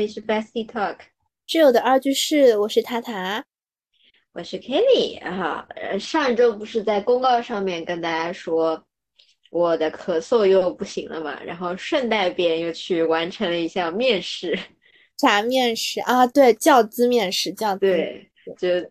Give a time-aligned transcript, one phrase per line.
[0.00, 0.96] 这里是 Bestie Talk，
[1.46, 3.44] 挚友的二居室，我是塔塔，
[4.32, 5.68] 我是 Kelly 哈。
[5.76, 8.82] 呃，上一周不是在公告上面跟大家说
[9.50, 14.58] 我的咳嗽又不行了嘛，然后顺带便又去完成了一项面试。
[15.18, 16.26] 啥面试啊？
[16.26, 18.90] 对，教资面试，教资对，就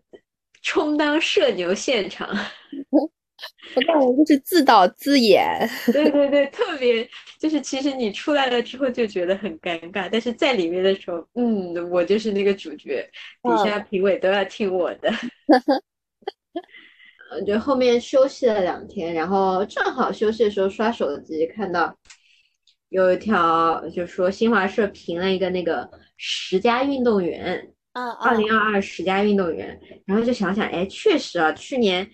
[0.62, 2.28] 充当社牛现场。
[3.76, 13.08] 我感觉就是自导自演， 对对对，特别就是其实你出来了之后就觉得很尴尬，但是在里面的时候，嗯，我就是那个主角，
[13.42, 15.10] 底下评委都要听我的。
[17.30, 21.96] 呃，就后面休息了两天，然后正好休息的时候刷手机，看到
[22.88, 32.10] 有一条就说新华社评了一个那个十佳运动员，啊，二零二二十佳运动员，然后就想想，哎，确实啊，去年。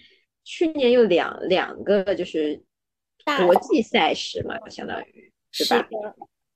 [0.46, 2.62] 去年有两两个就是
[3.36, 5.84] 国际赛事嘛，相当于是吧？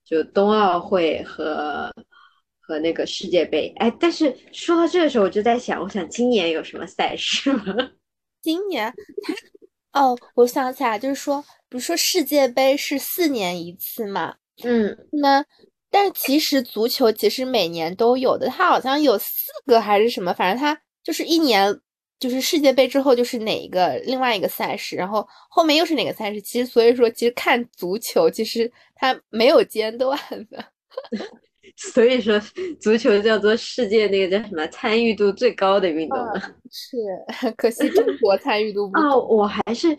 [0.04, 1.92] 就冬奥会和
[2.60, 3.74] 和那个世界杯。
[3.78, 7.90] 哎，但是说到这个时候，我就在想，我想今年有什么赛事吗？
[8.40, 8.94] 今年
[9.92, 15.44] 哦，我想起来，就是说，比如说世界杯是四年一次嘛，嗯，那
[15.90, 21.80] 但是其实足球其实每年都有的，它好像有四个还是什么，反正它就是一年。
[22.20, 26.38] 就是世界杯之后就是哪一个另外一个赛事，然后后面又是哪个赛事？
[26.40, 30.18] 其实所以说，其实看足球其实它没有间断
[30.50, 30.62] 的，
[31.76, 32.38] 所以说
[32.78, 36.38] 足球叫做世界那个叫什么参与度最高的运动了。
[36.70, 36.98] 是，
[37.56, 39.16] 可惜中国参与度不高。
[39.16, 39.96] 我还是，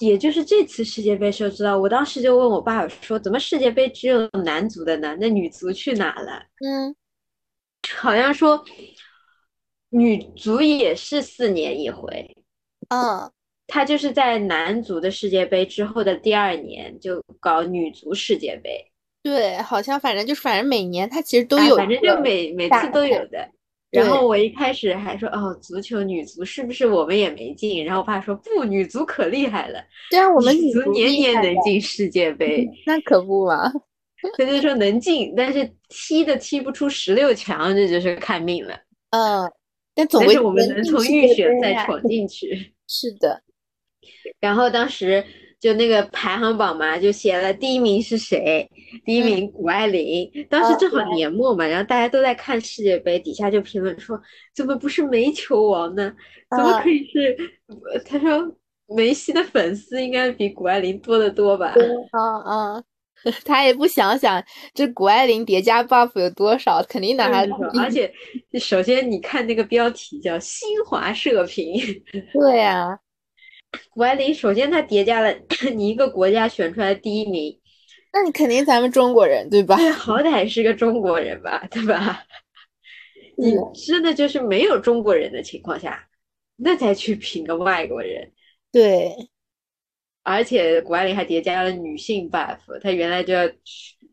[0.00, 5.14] 也就是这次世界杯时候知道，我当时就问我爸说，怎么世界杯只有男足的呢？
[5.20, 6.42] 那女足去哪了？
[6.64, 6.96] 嗯，
[7.96, 8.64] 好像说。
[9.90, 12.36] 女足也是四年一回，
[12.88, 13.30] 嗯，
[13.66, 18.84] 他就是在男足的世界杯之后的第二年就搞女足世界杯。
[19.22, 23.48] 对，好像反正就是反正每年他其实都有，反正就每每次都有的。
[23.90, 27.84] 然后我一开始还说哦，足球女足是不是我们也没进？
[27.84, 29.80] 然后我爸说不，女足可厉害了。
[30.08, 33.70] 对啊，我们女足年年能进世界杯， 那可不嘛。
[34.38, 38.74] 他就说能进，但是踢的踢不出十六强，这就是看命了。
[39.10, 39.50] 嗯。
[40.00, 42.72] 但总归我们能从预选再闯进去。
[42.88, 43.42] 是的，
[44.40, 45.22] 然后当时
[45.60, 48.66] 就那个排行榜嘛，就写了第一名是谁，
[49.04, 50.30] 第一名谷爱凌。
[50.48, 54.18] 当时正好年末嘛，然后大家都在看世界杯，底下就评论说，
[54.54, 56.10] 怎么不是煤球王呢？
[56.56, 57.36] 怎么可以是？
[58.06, 58.56] 他说
[58.96, 61.74] 梅西的粉丝应该比谷爱凌多得多吧？
[61.76, 62.84] 嗯嗯。
[63.44, 64.42] 他也不想想
[64.72, 67.42] 这谷爱凌叠加 buff 有多少，肯定拿他。
[67.78, 68.12] 而且，
[68.58, 71.80] 首先你看那个标题叫新华社评。
[72.32, 72.98] 对呀，
[73.90, 75.34] 谷爱凌首先她叠加了
[75.74, 77.58] 你一个国家选出来第一名，
[78.12, 79.76] 那你肯定咱们中国人对吧？
[79.76, 82.24] 对，好歹是个中国人吧，对吧？
[83.36, 83.54] 你
[83.86, 86.08] 真的就是没有中国人的情况下，
[86.56, 88.32] 那再去评个外国人，
[88.72, 89.14] 对。
[90.22, 93.48] 而且谷爱凌还叠加了女性 buff，她原来就要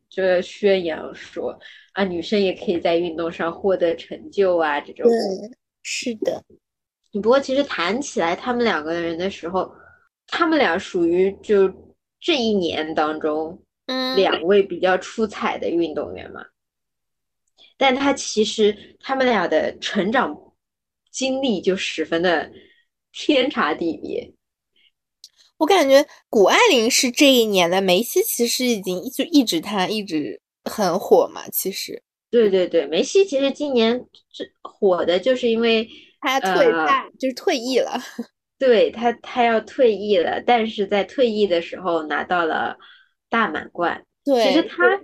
[0.09, 1.59] 就要宣扬说
[1.93, 5.05] 啊，女生也可以在运动上获得成就啊，这种。
[5.05, 5.51] 对，
[5.83, 6.43] 是的。
[7.11, 9.71] 不过其实谈起来他们两个人的时候，
[10.27, 11.67] 他们俩属于就
[12.19, 16.45] 这一年当中，嗯，两位比较出彩的运动员嘛。
[17.75, 20.35] 但他其实他们俩的成长
[21.11, 22.51] 经历就十分的
[23.11, 24.33] 天差地别。
[25.57, 31.41] 我感觉谷爱凌是这一年的，梅西其实已经就一直他一直很火嘛。
[31.49, 35.87] 其实，对对对，梅西其实今年最火的就是因为
[36.19, 37.99] 他退赛，就是退役了。
[38.59, 42.75] 对他，他要退役了，但是在退役的时候拿到了
[43.29, 44.03] 大满贯。
[44.25, 44.99] 对，其实他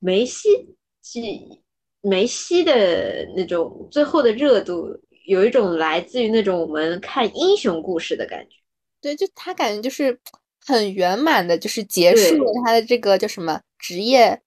[0.00, 0.48] 梅西
[1.02, 1.20] 是
[2.00, 4.88] 梅西的那种最后的热度，
[5.26, 8.56] 有一种来自于那种我们看英雄故事的感觉。
[9.06, 10.18] 对，就他感觉就是
[10.66, 14.42] 很圆满的，就是结束了他的这个叫什么职业，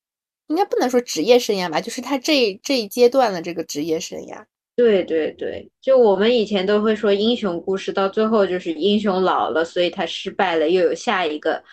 [0.48, 4.44] 应该不能说职业生涯吧，就是他这这一阶段的这个职业生涯。
[4.76, 11.64] 对对对，就我们以前都会说英雄故事，到最后就是英雄老了，所以他失败了，又有下一个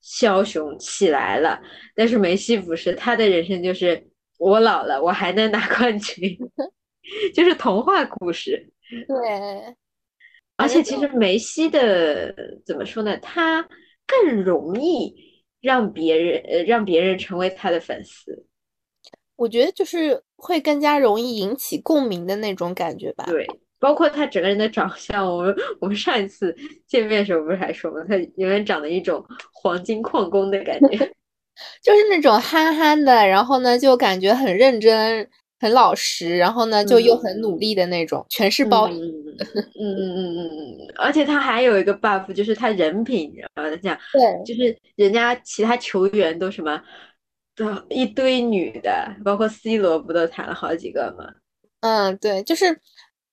[0.00, 1.60] 枭雄起来了。
[1.96, 4.06] 但是梅西不是，他的人生就是
[4.38, 6.38] 我老了，我还能拿冠军，
[7.34, 8.72] 就是童话故事。
[9.08, 9.76] 对。
[10.60, 12.34] 而且其实梅西的
[12.64, 13.16] 怎么说呢？
[13.18, 13.66] 他
[14.06, 15.14] 更容易
[15.60, 18.44] 让别人呃让别人成为他的粉丝。
[19.36, 23.24] 我觉得就是会更加容易引起共鸣的那种感觉吧。
[23.26, 23.46] 对，
[23.78, 26.54] 包括他整个人的长相，我们我们上一次
[26.86, 28.04] 见面的时候不是还说吗？
[28.06, 30.98] 他永远长得一种黄金矿工的感觉。
[31.82, 35.28] 就是那种憨憨的，然后呢就感觉很认真、
[35.60, 38.88] 很老实，然后呢就又很努力的那种，全是包。
[38.88, 39.46] 嗯嗯
[39.76, 46.82] 嗯嗯嗯嗯，而且他还有一个 buff，就是他人品，你知道吗这样，对，就是人家其他球员都什么，
[47.54, 51.24] 都一堆女的，包括 C 罗不都谈了好几个吗？
[51.80, 52.78] 嗯，对，就是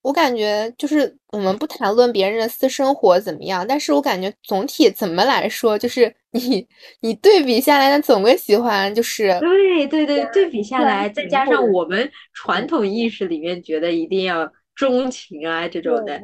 [0.02, 6.66] 我感觉就是我们不谈论别人的私生活怎么样，但是我感觉总体怎么来说，就是 你
[7.00, 16.20] 你对比下来，那总归喜欢就是对对对，对比下来，再加上我们传统意识里面觉得一定要钟情啊这种的，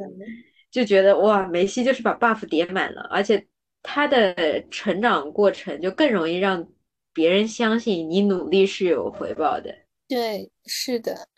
[0.70, 3.44] 就觉得哇，梅西就是把 buff 叠满了，而且
[3.82, 6.66] 他的成长过程就更容易让
[7.12, 9.74] 别人相信你努力是有回报的。
[10.08, 11.28] 对，是的。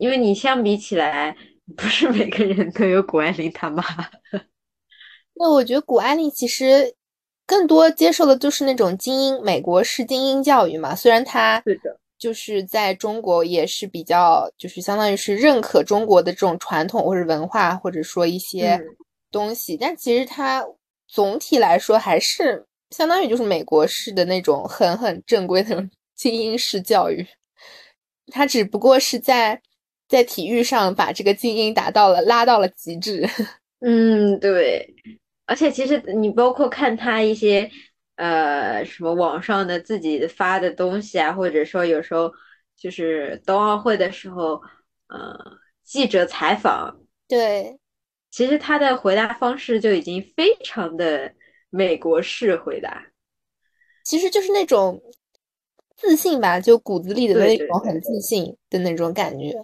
[0.00, 1.36] 因为你相比起来，
[1.76, 3.84] 不是每个人都有谷爱凌他妈。
[5.36, 6.94] 那我觉得谷爱凌其实
[7.46, 10.94] 更多接受的就是那种精英美国式精英教育嘛。
[10.94, 18.80] 虽然他是的，就是在中国也是比较，就是相当于是认可中国的这种传统或者文化，或者说一些
[19.30, 20.64] 东西，但其实它
[21.06, 27.26] 总体来说还是相当于就是美国式的那种很很正规的那 种精英式教育。
[28.32, 29.60] 他只不过是在。
[30.10, 33.24] 在体育上把这个精英达到了拉到了极致，
[33.78, 34.92] 嗯，对，
[35.46, 37.70] 而且其实你包括看他一些
[38.16, 42.28] 呃什么网上的自己发的东西啊，或者说有时候
[42.76, 44.60] 就是冬奥会的时候，
[45.06, 45.32] 呃，
[45.84, 47.78] 记者采访，对，
[48.32, 51.32] 其实他的回答方式就已经非常的
[51.70, 53.06] 美国式回答，
[54.04, 55.00] 其实就是那种
[55.96, 59.54] 自信吧，就骨子里的那种很自信的那种感觉。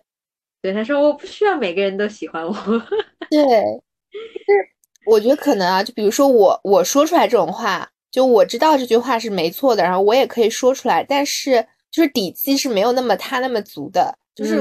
[0.67, 2.53] 对他说：“我不需要每个人都喜欢我。”
[3.31, 3.39] 对，
[4.11, 4.69] 就是
[5.07, 14.19] 我觉得可能啊，就比如说我我说出来这种话，就我知道这句话是没错的，然后我也可以说出来，但是就是底气是没有那么他那么足的。
[14.35, 14.59] 就是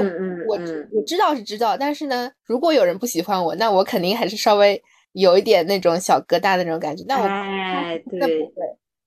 [0.48, 0.56] 我
[0.92, 4.80] 我知道是知道，但是呢，如果有人不喜欢我，那我肯定还是稍微
[5.12, 7.04] 有一点那种小疙瘩的那种感觉。
[7.08, 8.48] 那我哎，对对，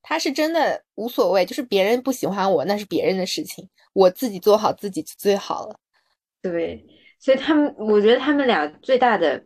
[0.03, 5.75] 他是真的无所谓，就是别人不喜欢我那是别人的事情，我自己做好自己就最好了。
[6.41, 6.85] 对，
[7.19, 9.45] 所以他们，我觉得他们俩最大的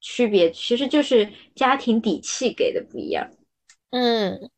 [0.00, 3.28] 区别其实就是家庭底气给的不一样。
[3.90, 4.48] 嗯，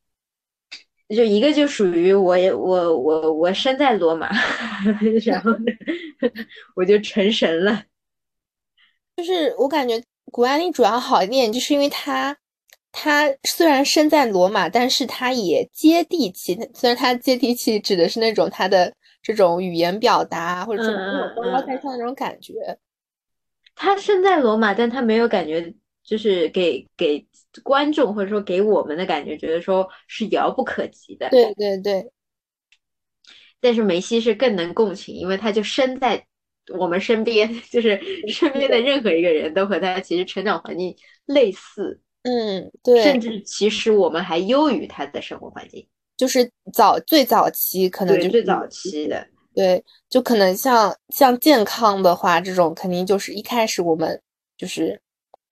[1.09, 4.29] 就一个就属于我，我我我生在罗马，
[5.25, 5.65] 然后呢，
[6.75, 7.83] 我就成神了。
[9.17, 9.99] 就是我感觉
[10.31, 12.37] 谷爱凌主要好一点，就是因为她，
[12.91, 16.55] 她虽然生在罗马，但是她也接地气。
[16.75, 18.93] 虽然她接地气指的是那种她的。
[19.23, 22.77] 这种语言表达，或者说那种高高在上的那种感觉，
[23.73, 25.73] 他身在罗马，但他没有感觉，
[26.03, 27.25] 就是给给
[27.63, 31.29] 观众或者说给我们的感觉，觉得说是遥不可及的。
[31.29, 32.11] 对对对。
[33.61, 36.27] 但是梅西是更能共情，因为他就身在
[36.77, 37.97] 我们身边， 就是
[38.27, 40.93] 身边的任何一个人都和他其实成长环境
[41.25, 42.01] 类似。
[42.23, 43.01] 嗯，对。
[43.01, 45.87] 甚至其实我们还优于他的生活环境。
[46.15, 54.21] 就是早最早期可能就是最早期的，对，就可能像像健康的话，这种肯定就是一开始我们
[54.55, 55.01] 就是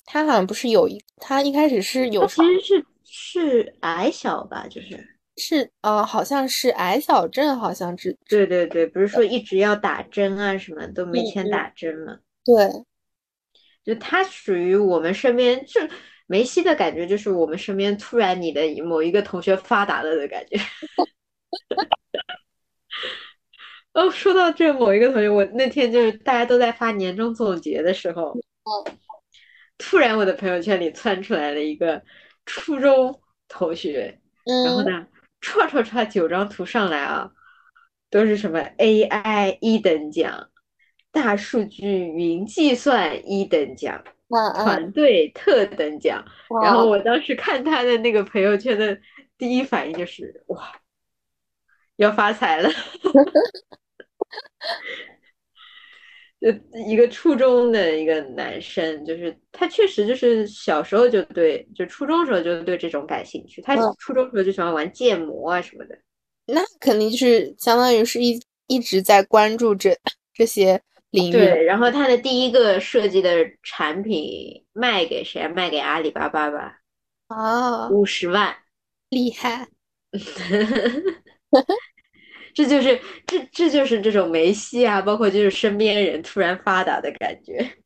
[0.05, 5.07] 他好像不是有一他一开始是有其实是是矮小吧，就是。
[5.37, 11.69] 是呃好像是矮小症，好像是对对对，不是说一直要打针啊什么都没钱打。
[11.69, 12.69] 针嘛，对，
[13.83, 15.81] 就他属于我们身边就。
[16.31, 20.55] 梅西的感觉就是我们身边突然你的某一个同学发达了的感觉。
[23.91, 28.33] 哦，说到这某一个同学，我那天就是大家都在发年终总结的时候，
[29.77, 32.01] 突然我的朋友圈里窜出来了一个
[32.45, 33.19] 初中
[33.49, 34.21] 同学，
[34.63, 35.05] 然后呢，
[35.41, 37.29] 唰唰唰九张图上来啊，
[38.09, 40.49] 都是什么 AI 一等奖、
[41.11, 44.01] 大数据云计算一等奖。
[44.63, 46.23] 团队特等奖，
[46.63, 48.97] 然后我当时看他的那个朋友圈的
[49.37, 50.71] 第一反应就是哇，
[51.97, 52.69] 要发财了！
[56.39, 56.49] 就
[56.87, 63.61] 一个初中的一个男生，就是他确实就是小时候就对，就初中时候就对这种感兴趣。
[63.61, 65.95] 他初中时候就喜欢玩建模啊什么的，
[66.47, 69.95] 那肯定就是相当于是一一直在关注这
[70.33, 70.81] 这些。
[71.11, 75.47] 对，然后他的第一个设计的产品卖给谁？
[75.49, 76.77] 卖给阿里巴巴吧。
[77.27, 78.55] 哦，五十万，
[79.09, 79.67] 厉害。
[82.53, 87.77] 这就是这这就是这种梅西啊，包括就是身边人突然发达的感觉。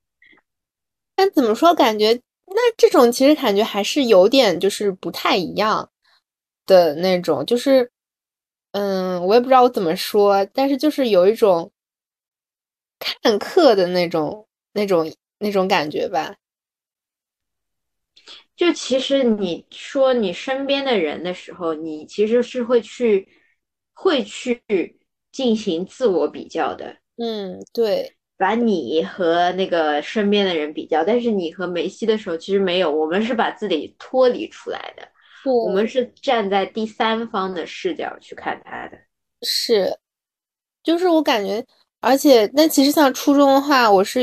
[1.15, 1.73] 但怎么说？
[1.73, 2.13] 感觉
[2.47, 5.89] 那这种其实感觉还是有点就是不太一样
[6.65, 7.89] 的那种，就是
[8.71, 11.71] 嗯，我也不知道我怎么说，但是就是有一种
[12.99, 16.35] 看客的那种、那种、那种感觉吧。
[18.55, 23.27] 就其实你说你身边的人的时候，你其实是会去
[23.93, 24.61] 会去
[25.31, 26.97] 进行自我比较的。
[27.17, 35.05] 嗯，对，把你和那个身边的人比较，但是你和梅西的时候其实没有，我们是把自己脱离出来的，
[35.43, 38.97] 我们是站在第三方的视角去看他的。
[39.41, 39.99] 是，
[40.81, 41.65] 就是我感觉，
[42.05, 44.19] 而且那其实像初中的话，我是，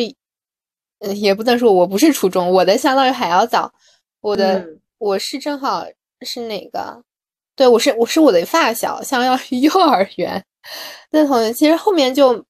[1.01, 3.73] 嗯，也不能说我不是初中，我的相当于还要早。
[4.21, 4.65] 我的
[4.99, 5.85] 我是正好
[6.21, 7.03] 是哪个？
[7.57, 10.45] 对我是我是我的发小，相当于幼儿园
[11.11, 11.53] 那同学。
[11.53, 12.45] 其实后面就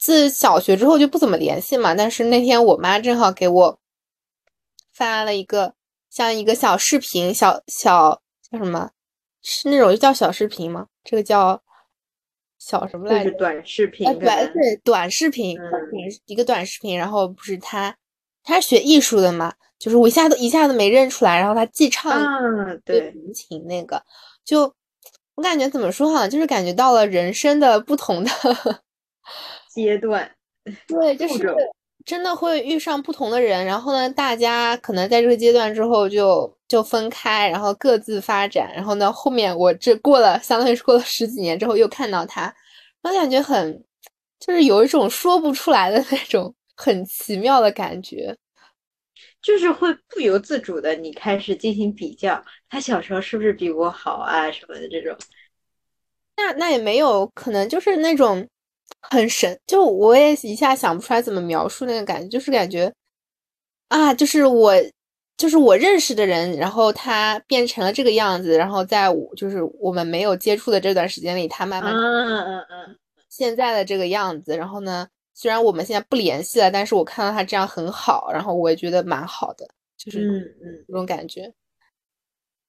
[0.00, 1.94] 自小学之后就不怎么联系嘛。
[1.94, 3.78] 但是那天我妈正好给我
[4.92, 5.74] 发了一个
[6.10, 8.20] 像一个小视频，小小
[8.50, 8.90] 叫什么？
[9.44, 10.88] 是那种叫小视频吗？
[11.04, 11.61] 这个叫
[12.64, 13.30] 小什么来着？
[13.32, 14.06] 短视频。
[14.20, 15.58] 短对短视频，
[16.26, 16.96] 一个短视频。
[16.96, 17.96] 然后不是他，
[18.44, 19.52] 他是学艺术的嘛？
[19.80, 22.22] 就是我一下子一下子没认出来，然后他既唱
[22.84, 24.00] 对弹琴那个，
[24.44, 24.72] 就
[25.34, 28.30] 我感觉怎么说哈，就是感觉到了人生的不同的
[29.74, 30.30] 阶段，
[30.86, 31.52] 对，就是
[32.04, 42.54] 真的会遇上不同的人，然后呢，大家可能在这个阶段之后就就分开，然后各自发展，然后呢，后面我这过了，相当于是过了十几年之后又看到他，
[43.02, 43.84] 我感觉很
[44.38, 48.36] 就是有一种说不出来的那种很奇妙的感觉。
[49.40, 55.16] 就是会不由自主的，你开始进行比较，他小时候是不是比我好啊什么的这种。
[56.36, 58.48] 那那也没有可能，就是那种
[59.00, 62.92] 很神，就我也一下想不出来怎么描述那个感觉，就是感觉
[63.88, 64.74] 啊，就是我
[65.36, 75.08] 就是我认识的人，然后他变成了这个样子，然后在我就是我们没有接触的这段时间里，他慢慢嗯嗯嗯现在的这个样子，然后呢？
[75.34, 81.50] 虽然我们现在不联系了，但是我看到他这样很好，然后我也觉得蛮好的，就是嗯嗯这种感觉。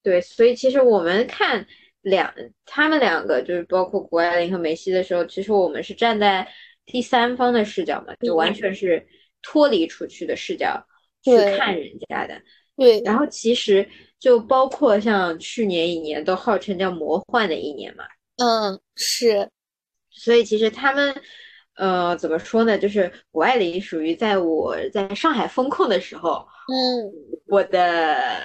[0.01, 1.67] 对，所以其实我们看
[2.03, 2.31] 两
[2.65, 6.47] 他们两个，就是包括谷爱凌和梅西的时候，其实我们是站在
[6.85, 9.03] 第三方的视角嘛，就完全是
[9.41, 10.85] 脱离出去的视角
[11.23, 12.39] 去看人家的。
[12.77, 13.01] 对。
[13.03, 18.03] 然后其实就包括像去年一年都号称叫魔幻的一年嘛。
[18.37, 19.49] 嗯，是。
[20.11, 21.15] 所以其实他们。
[21.75, 22.77] 呃，怎么说呢？
[22.77, 27.09] 就是谷爱凌属于在我在上海风控的时候，嗯，
[27.47, 28.43] 我的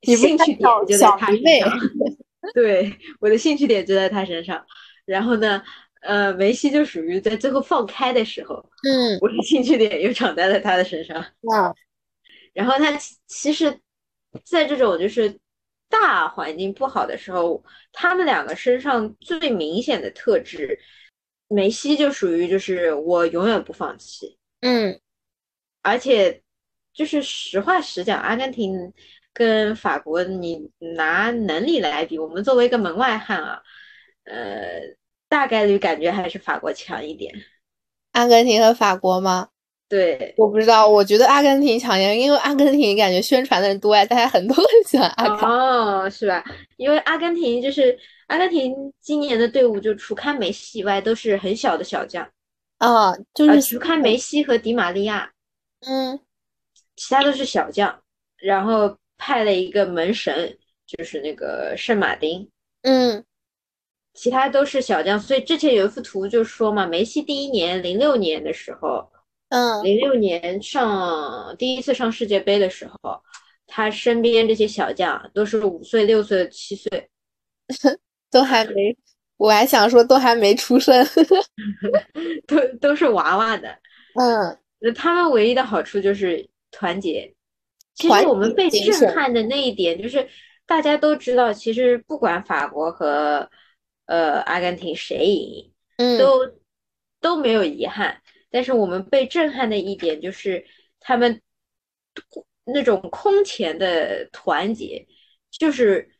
[0.00, 1.70] 兴趣点就在她身上。
[2.54, 4.64] 对，我的兴趣点就在他身上。
[5.04, 5.62] 然后呢，
[6.02, 11.24] 呃，梅西就属于在最后放开的时候，嗯，我的兴趣点又长在了他的身上。
[11.42, 11.74] 哇，
[12.52, 12.96] 然后他
[13.26, 13.78] 其实，
[14.44, 15.38] 在这种就是
[15.88, 20.78] 大环境不好的时候，他们两个身上最明显的特质。
[21.48, 24.98] 梅西就属于就是我永远不放弃，嗯，
[25.82, 26.42] 而且
[26.94, 28.90] 就是实话实讲，阿根廷
[29.32, 33.62] 跟法国，你拿能力来比，我们作为一个门外汉啊，
[34.24, 34.80] 呃，
[35.28, 37.32] 大概率感觉还是法国强一点。
[38.12, 39.48] 阿根廷和法国吗？
[39.88, 46.44] 对，我不知道，我觉得阿根廷强一点，因为阿根廷感觉宣传的人多呀，大家很多很喜欢阿根廷，哦，是吧？
[46.76, 47.98] 因为阿根廷就是。
[48.28, 52.26] 阿根廷今年的队伍就除开梅西以外都是很小的小将，
[52.78, 55.30] 啊，就是除开梅西和迪玛利亚，
[55.80, 56.18] 嗯，
[56.96, 58.02] 其他都是小将，
[58.38, 62.50] 然后派了一个门神，就是那个圣马丁，
[62.82, 63.24] 嗯，
[64.14, 69.08] 其他都是小将，所以之前有一幅图就说嘛，梅西第一年零六年的时候，
[69.50, 73.22] 嗯，零六年上第一次上世界杯的时候，
[73.68, 77.08] 他身边这些小将都是五岁、六岁、七岁。
[78.28, 78.96] 都还没，
[79.36, 81.06] 我还想说都还没出生，
[82.48, 83.68] 都都是娃娃的。
[84.18, 87.32] 嗯，那他们唯一的好处就是团结。
[87.94, 90.28] 其实我们被震撼的那一点就是，
[90.66, 93.50] 大家都知道，其实不管法国和
[94.06, 96.40] 呃阿根廷谁赢，嗯，都
[97.20, 98.22] 都没有遗憾。
[98.50, 100.66] 但是我们被震撼的一点就是，
[101.00, 101.40] 他们
[102.64, 105.06] 那种空前的团结，
[105.50, 106.10] 就是。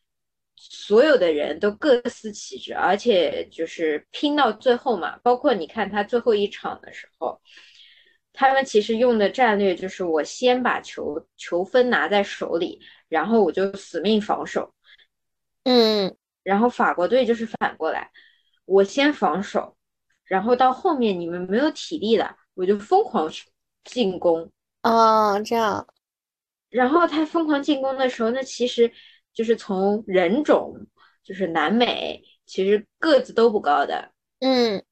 [0.64, 5.19] 所有的人都各司其职，而且就是拼到最后嘛。
[5.19, 7.41] 包括你看他最后一场的时候，
[8.33, 14.73] 他们其实用的战略就是我先把球球分拿在手里，然后我就死命防守。
[15.65, 18.11] 嗯，然后法国队就是反过来，
[18.65, 19.77] 我先防守，
[20.25, 23.31] 然后到后面你们没有体力了，我就疯狂
[23.85, 24.51] 进攻。
[24.83, 25.87] 哦，这样。
[26.71, 28.93] 然后他疯狂进攻的时候，那其实。
[29.35, 30.77] 就是从人种，
[31.25, 34.12] 就是南美，其实个子都不高的。
[34.41, 34.85] 嗯，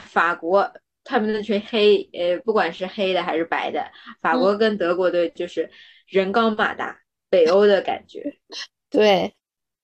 [0.00, 0.72] 法国
[1.04, 3.90] 他们那群黑，呃，不管是黑的还是白的，
[4.20, 5.70] 法国跟德国队就是
[6.06, 8.38] 人高马大，北欧的感觉。
[8.90, 9.34] 对，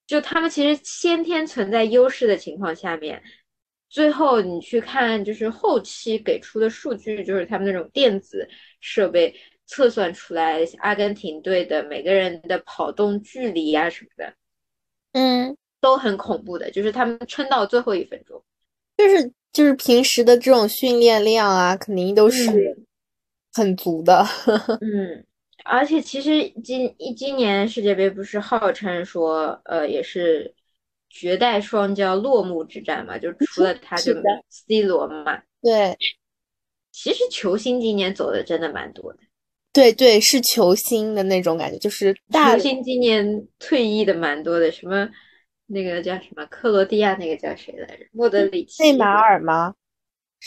[0.05, 3.21] 就他们其实先天存在优势的情况下面，
[3.89, 8.47] 最后你去看就是后期给出的数据，就是他们那种电子
[8.79, 9.33] 设备
[9.65, 14.33] 测算出来阿根廷队的每个人的跑动距离啊什么的，
[15.13, 18.43] 嗯，都很恐怖的，就是他们撑到最后一分钟。
[18.97, 22.77] 就是就是平时的这种训练量啊，肯定都是
[23.53, 24.23] 很足的。
[24.81, 25.25] 嗯，
[25.65, 30.53] 而且其实今一今年世界杯不是号称说，呃，也是
[31.09, 34.13] 绝代双骄落幕之战嘛，就除了他 就
[34.47, 35.41] C 罗嘛。
[35.63, 35.97] 对，
[36.91, 39.19] 其实球星今年走的真的蛮多的。
[39.73, 45.09] 对对，是球星的那种感觉，就是球星今年退役的蛮多的，什么。
[45.67, 46.45] 那个叫什么？
[46.47, 48.05] 克罗地亚那个叫谁来着？
[48.11, 48.81] 莫德里奇。
[48.83, 49.75] 内马尔吗？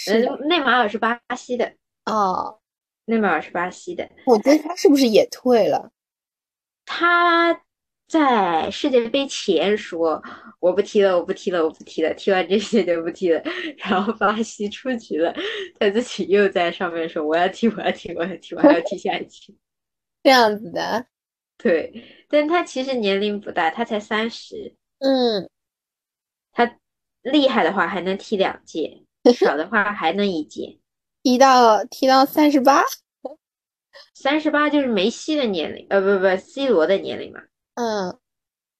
[0.08, 1.72] 嗯，内马尔是巴西的。
[2.06, 2.60] 哦，
[3.04, 4.08] 内马尔是巴西的。
[4.26, 5.92] 我觉得他是不是也退了？
[6.86, 7.62] 他
[8.08, 10.20] 在世界杯前说
[10.58, 13.40] ：“我不踢了，我不踢了，我不踢了，踢完这些就不踢了。
[13.78, 15.32] ”然后巴西出局了，
[15.78, 19.56] 他自己又在上面说：“我要踢，我要踢，我要踢，我还要踢下一期。”
[20.24, 21.06] 这样子的。
[21.56, 24.74] 对，但他其实年龄不大，他才三十。
[25.00, 25.50] 嗯，
[26.52, 26.76] 他
[27.22, 29.02] 厉害的话还能踢两届，
[29.34, 30.78] 少的话还能一届，
[31.22, 32.82] 踢到踢到三十八，
[34.14, 37.40] 三十八就是梅西的年龄，呃，不不，C 罗的年龄嘛。
[37.74, 38.18] 嗯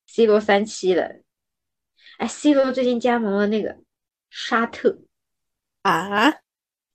[0.07, 1.21] ，C 罗三七了，
[2.19, 3.77] 哎，C 罗最近加盟了那个
[4.29, 4.99] 沙特，
[5.83, 6.41] 啊，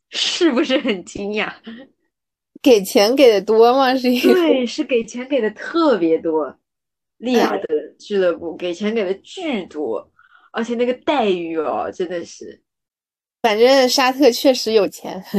[0.09, 1.53] 是不是很惊讶？
[2.61, 3.95] 给钱给的多吗？
[3.95, 4.03] 是？
[4.21, 6.57] 对，是给钱给的特别多。
[7.17, 7.67] 利雅得
[7.97, 10.11] 俱乐部给钱给的巨多，
[10.51, 12.61] 而且那个待遇哦，真的是，
[13.41, 15.23] 反正沙特确实有钱。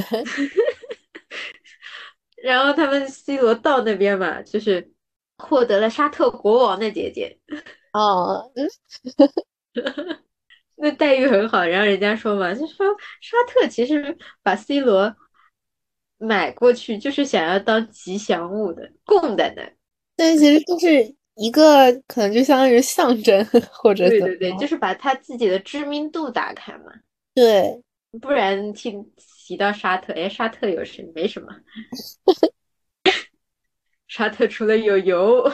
[2.43, 4.91] 然后他们 C 罗到那边嘛，就是
[5.37, 7.39] 获得了沙特国王的姐姐。
[7.93, 8.69] 哦，嗯，
[10.77, 11.65] 那待遇很好。
[11.65, 12.87] 然后人家说嘛，就说
[13.21, 15.15] 沙特其实把 C 罗
[16.19, 19.63] 买过去就是想要当吉祥物的，供的呢。
[20.17, 21.15] 但其实就是。
[21.37, 26.93] 一个可能就相当于象征，或者对对对，就是把他自己的知名度打开嘛。
[27.35, 27.83] 对，
[28.21, 31.09] 不然提提到沙特，哎，沙特有谁？
[31.15, 31.49] 没什么。
[34.09, 35.51] 沙特除了有油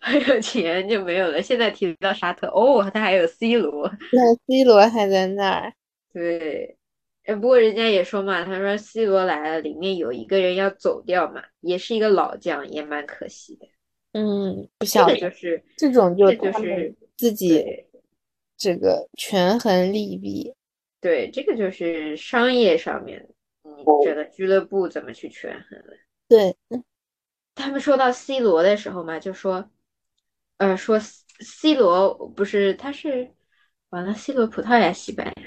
[0.00, 1.40] 还有钱就没有了。
[1.40, 3.90] 现在提到沙特，哦，他还有 C 罗。
[4.12, 5.72] 那 C 罗还在那儿。
[6.12, 6.76] 对，
[7.24, 13.66] 哎，不过人家也说嘛，他说 C 罗来了，里面有一个人要走掉嘛，也是一个老将，也蛮可惜的。
[14.18, 17.64] 嗯，不晓得，就是这种就就是自己
[18.56, 20.52] 这个权衡利弊。
[21.00, 23.28] 对，这个就是商业上面，
[23.62, 25.94] 你觉得俱乐部怎么去权衡了？
[26.28, 26.56] 对，
[27.54, 29.70] 他们说到 C 罗的时候嘛，就说，
[30.56, 33.32] 呃，说 C 罗不是他是
[33.90, 35.42] 完了，C 罗葡萄牙、西班牙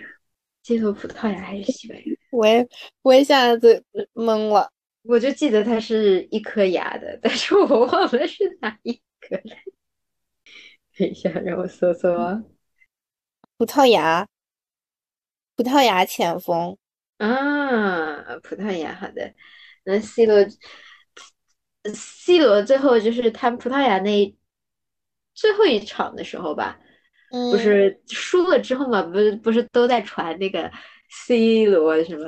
[0.63, 2.03] ，C 罗葡萄牙还是西班牙？
[2.31, 2.65] 我也
[3.01, 4.71] 我一下子懵了。
[5.03, 9.55] 我就记得它是一颗牙的，但是我忘了是哪一颗了。
[10.97, 12.43] 等一下，让我搜搜啊。
[13.57, 14.27] 葡萄牙，
[15.55, 16.77] 葡萄牙前锋
[17.17, 19.33] 啊，葡萄牙，好的。
[19.83, 20.45] 那 C 罗
[21.93, 24.37] ，C 罗最后就是他葡萄牙那
[25.33, 26.79] 最后一场的时候吧，
[27.51, 30.71] 不是输了之后嘛，不是不是都在传那个
[31.09, 32.27] C 罗什么？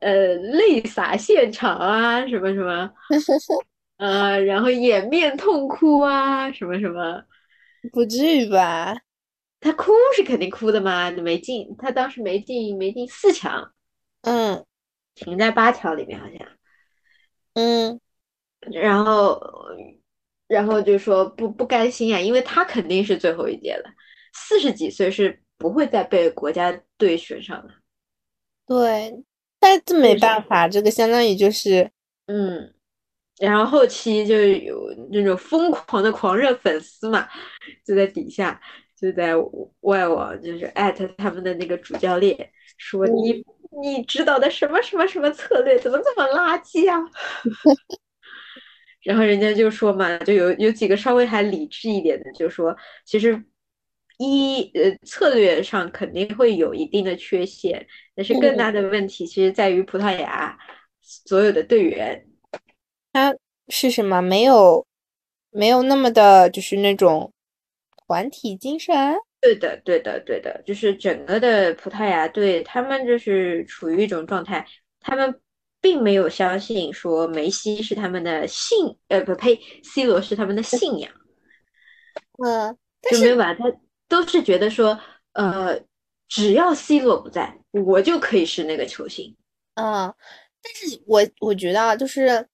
[0.00, 2.90] 呃，泪洒现场啊，什么什么，
[3.98, 7.24] 呃，然后掩面痛哭啊，什么什么，
[7.92, 8.96] 不至于吧？
[9.60, 13.72] 他哭是肯定哭的嘛，没进，他当时没进，没进四强，
[14.22, 14.64] 嗯，
[15.16, 16.48] 停在八强里面好像，
[17.54, 18.00] 嗯，
[18.72, 19.40] 然后，
[20.46, 23.90] 然后就说不不甘心啊，因为他肯定是最后一届了，
[24.32, 27.74] 四十几岁是不会再被国家队选上了，
[28.64, 29.24] 对。
[29.60, 31.90] 但这没办法，这个相当于就是，
[32.26, 32.72] 嗯，
[33.38, 37.28] 然后后期就有那种疯狂的狂热粉丝嘛，
[37.84, 38.60] 就在底下
[38.96, 39.34] 就在
[39.80, 43.44] 外网就是艾特他们的那个主教练，说你
[43.82, 46.98] 你指导的什么什么什么策略怎么这么垃圾啊？
[49.02, 53.44] 然后人家就说嘛，就有有几个稍微还理智一点的，就说其实。
[54.18, 60.56] 一呃，策略上肯定会有一定的缺陷，但是更大的问题其实在于葡萄牙
[61.00, 62.26] 所有的队员，
[63.12, 63.34] 他
[63.68, 64.20] 是什么？
[64.20, 64.86] 没有，
[65.50, 67.32] 没有那么的，就是那种
[68.06, 68.94] 团体精神。
[69.40, 74.66] 对的，对的，对的，就是整个的葡萄牙队，他们就是处于一种状态，
[74.98, 75.40] 他们
[75.80, 81.12] 并没有相信说梅西是他们的信，呃，不呸，C 罗是他们的信仰，
[82.44, 82.76] 嗯，
[83.08, 83.64] 就没有把他，
[84.08, 84.98] 都是觉得说，
[85.32, 85.80] 呃，
[86.28, 89.36] 只要 C 罗不在，我就可以是那个球星。
[89.74, 90.12] 嗯，
[90.62, 92.48] 但是我我觉得啊，就是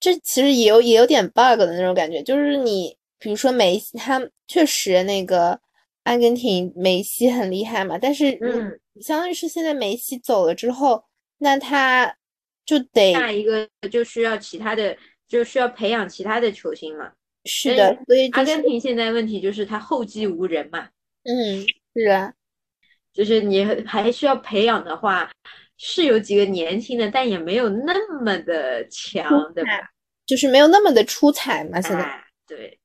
[0.00, 5.60] 这其实也有也有点 bug 的那种感觉，就是你比如说梅西，他确实那个。
[6.04, 11.04] 阿根廷梅西很厉害嘛，但是嗯，相当于是现在梅西走了之后，
[11.36, 12.16] 那他
[12.64, 14.96] 就得下一个就需要其他的，
[15.28, 17.12] 就需要培养其他的球星嘛。
[17.48, 20.88] 是的，所以阿根廷现在问题就是他后继无人嘛。
[21.24, 22.32] 嗯，是啊，
[23.12, 25.30] 就是你还需要培养的话，
[25.76, 29.70] 是有几个年轻的，但也没有那么的强，对吧？
[30.26, 32.78] 就是没有那么的出彩嘛，现在对。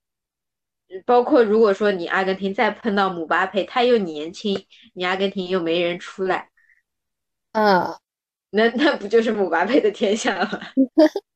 [1.05, 6.49] 包括如果说你阿根廷再碰到姆巴佩，他又年轻，你阿根廷又没人出来，
[7.53, 7.95] 嗯，
[8.51, 10.61] 那那不就是姆巴佩的天下了？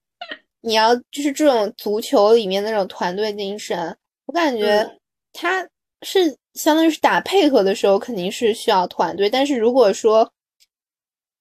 [0.68, 4.86] 你要就是这种足球里面那种团队精神，我感觉
[5.32, 5.68] 他
[6.02, 10.30] 是相当于是打配合的时候肯定是需要团队，但是如果说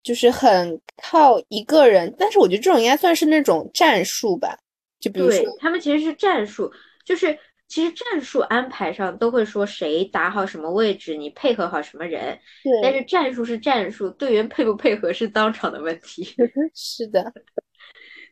[0.02, 4.56] 就是很靠一个人，但是我觉得这种应该算是那种战术吧，
[5.00, 6.72] 就比如说他们其实是战术，
[7.04, 7.36] 就是。
[7.68, 12.38] 其实战术安排上都会说谁打好什么位置，你配合好什么人。
[12.62, 12.72] 对。
[12.80, 16.24] 但是战术是战术，队员配不配合是当场的问题。
[16.76, 17.24] 是的。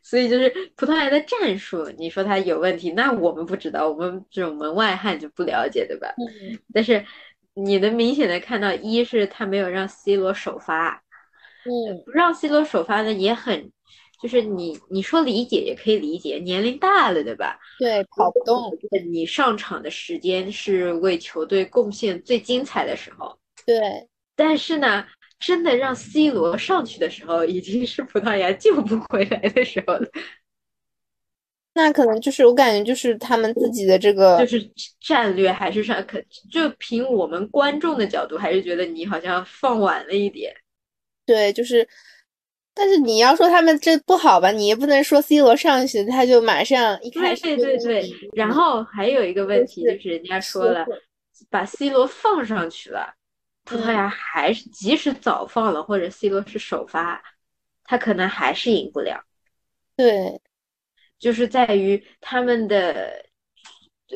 [0.05, 6.13] 所以就是葡萄牙的战术，你说他有问题，那我们不知道，我们这种门外汉就不了解，对吧？
[6.19, 6.59] 嗯。
[6.71, 7.03] 但是
[7.55, 11.03] 你能明显的看到，一是他没有让 C 罗首发。
[11.63, 12.03] 嗯。
[12.05, 13.71] 不让 C 罗首发呢，也很。
[14.21, 17.59] 就是你，你说理解也可以理解，年龄大了，对吧？
[17.77, 18.71] 对，跑不动。
[19.11, 23.37] 你上场的时间是为球队贡献最精彩的时候。
[23.65, 24.07] 对。
[24.35, 25.05] 但是呢，
[25.45, 30.09] 真的让 C 罗上去的时候，已经是葡萄牙救不回来的时候了。
[31.75, 36.19] 那可能就是我感觉，就是他们自己的这个，就是战略还是上，可
[36.51, 40.55] 就凭我们观众的角度，还是觉得你好像放晚了一点。
[41.25, 41.87] 对，就是。
[42.77, 47.41] 但是你要说他们这不好吧，你也不能说 C 罗上去他就马上一开始。
[47.43, 50.85] 对对对，然后还有一个问题就是人家说了，
[51.49, 53.13] 把 C 罗放上去了，
[53.65, 57.21] 葡萄牙还是即使早放了或者 C 罗是首发，
[57.83, 59.21] 他可能还是赢不了。
[59.97, 60.39] 对，
[61.19, 63.25] 就是在于他们的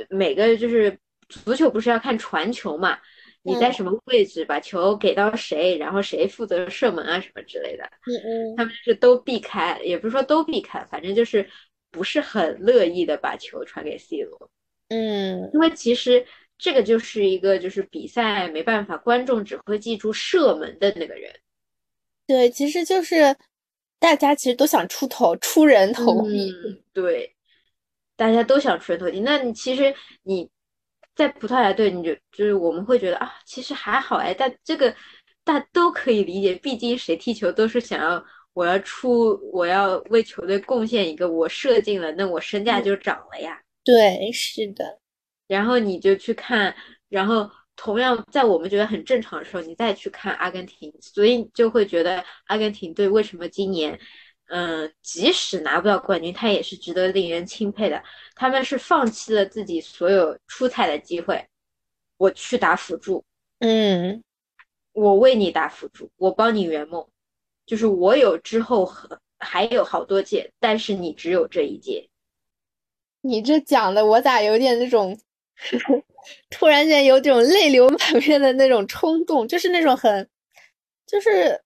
[0.09, 2.97] 每个就是足球不是要看传球嘛。
[3.41, 7.83] 你在什么位置把球给到谁，然后谁负责射门啊什么之类的。
[8.05, 8.13] 嗯
[8.51, 11.49] 嗯，他们是都避开，也不是说都避开，反正就是
[11.89, 14.51] 不是很乐意的把球传给 C 罗。
[14.89, 16.23] 嗯，因为其实
[16.60, 21.34] 这个就是一个就是比赛没办法，观众只会记住射门的那个人。
[22.28, 23.36] 对，其实就是
[23.98, 26.54] 大家其实都想出头，出人头地。
[26.93, 27.36] 对，
[28.15, 29.19] 大家都想出人头地。
[29.22, 30.48] 那你其实你。
[31.15, 34.95] 在葡萄牙队，你就就是我们会觉得啊，其实还好哎，但这个
[35.43, 43.62] 大都可以理解，毕竟谁踢球都是想要我要出，我要为球队贡献一个，我射进了，那我身价就涨了呀。
[43.84, 45.00] 对，是的。
[45.49, 46.73] 然后你就去看，
[47.09, 53.99] 然后同样在我们觉得很正常的时候，你再去看阿根廷，所以就会觉得阿根廷队为什么今年。
[54.51, 58.01] 嗯，即使拿不到冠军，他也是值得令人钦佩的。
[58.33, 61.47] 他们是放弃了自己所有出彩的机会，
[62.17, 63.23] 我去打辅助，
[63.59, 64.23] 嗯，
[64.93, 67.07] 我为你打辅助，我帮你圆梦，
[67.67, 72.09] 就是我有之后和还有好多届，但是你只有这一届。
[73.21, 75.15] 你这讲的，我咋有点那种，
[76.50, 80.28] 突然间有种泪流满面的那种冲动，就是那种很，
[81.06, 81.62] 就是。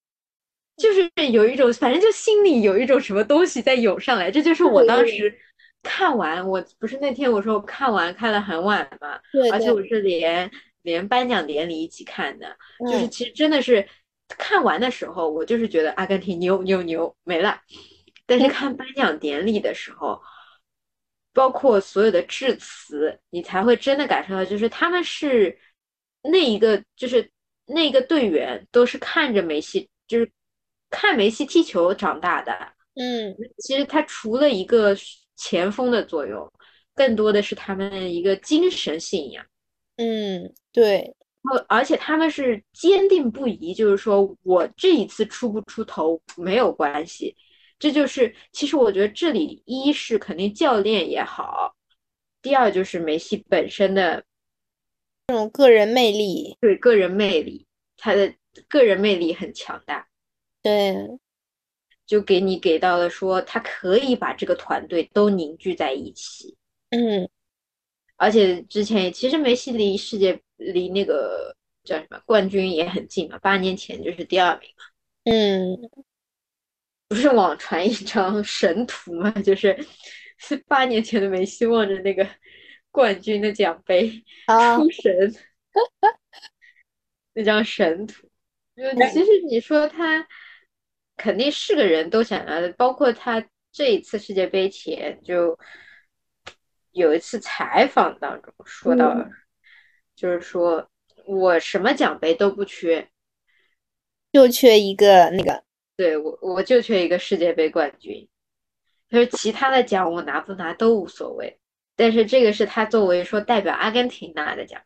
[0.76, 5.32] 就是有一种，反正就心里有一种什么东西在涌上来，这就是我当时
[5.84, 9.20] 看完，我不是那天我说我看完看了很晚嘛，
[9.52, 10.50] 而且我是连
[10.82, 12.48] 连颁奖典礼一起看的，
[12.92, 13.08] 就是。
[13.08, 13.88] 其实真的是
[14.30, 17.56] 看完的时候，我就是觉得阿根廷牛牛牛没了，
[18.26, 20.20] 但是看颁奖典礼的时候，
[21.34, 25.58] 包括所有的致辞，你才会真的感受到，就是他们是
[26.22, 27.30] 那一个，就是
[27.66, 30.32] 那个队员都是看着梅西，就是。
[30.96, 32.54] 看梅西踢球长大的，
[32.94, 34.96] 嗯，其实他除了一个
[35.36, 36.48] 前锋的作用，
[36.94, 39.44] 更多的是他们一个精神信仰，
[39.96, 41.16] 嗯，对，
[41.68, 47.36] 而且他们是坚定不移，就是说我这一次出不出头没有关系，
[47.80, 51.76] 这就是其实我觉得这里一是肯定教练也好，
[52.42, 54.24] 第二就是梅西本身的
[55.28, 57.66] 这种个人魅力，对个人魅力，
[57.98, 58.34] 他的
[58.68, 60.08] 个人魅力很强大，
[60.62, 60.96] 对，
[62.06, 66.58] 就给你给到了说他可以把这个团队都凝聚在一起。
[66.90, 67.30] 嗯。
[68.16, 74.84] 而且之前其实梅西离世界离那个叫什么冠军也很近嘛，八年前就是第二名嘛，
[75.26, 75.90] 嗯，
[77.14, 79.78] 不是网传一张神图嘛， 就是
[80.40, 82.28] 是八年前的梅西望着那个
[82.90, 84.12] 冠军的奖杯
[84.48, 85.32] 啊，出神，
[87.36, 88.28] 那张神图。
[88.76, 90.28] 就其实你说他
[91.16, 95.56] 肯定是个人都想要的，包括他这一次世界杯前就
[96.94, 99.30] 有一次采访当中说到，嗯。
[100.16, 100.90] 就是说
[101.28, 103.08] 我什么奖杯都不缺，
[104.32, 105.64] 就缺一个那个，
[106.04, 108.28] 对我我就缺一个世界杯冠军，
[109.08, 111.58] 就是其他的奖我拿不拿都无所谓，
[111.96, 114.82] 但是这个是他作为说代表阿根廷拿的奖，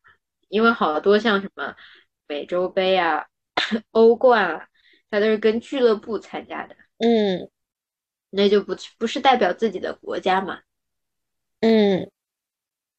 [0.48, 1.76] 因为好多像什么
[2.28, 3.26] 美洲杯啊、
[3.90, 4.68] 欧冠啊，
[5.10, 7.50] 他都是跟俱乐部参加的，嗯。
[8.30, 10.60] 那就不不是代表自己的国家嘛。
[11.62, 12.12] 嗯。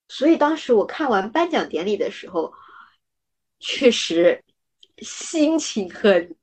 [0.08, 2.52] 所以当时我看完颁奖典礼的时候，
[3.60, 4.42] 确实
[4.96, 6.34] 心情很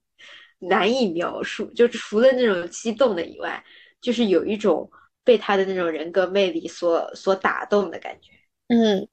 [0.68, 1.66] 难以描述。
[1.74, 3.64] 就除了那种激动的以外，
[4.02, 4.90] 就是有一种
[5.24, 8.32] 被他的那种人格魅力所所打动的感觉。
[8.68, 9.08] 嗯，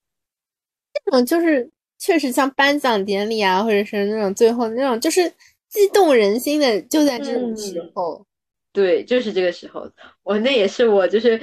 [0.92, 5.28] 这种就是确实像颁奖典礼啊，或者是那种最后那种就是
[5.68, 8.26] 激动人心的，就在这种时嗯候。
[8.72, 9.86] 对，就是这个时候，
[10.22, 11.38] 我那也是我就是，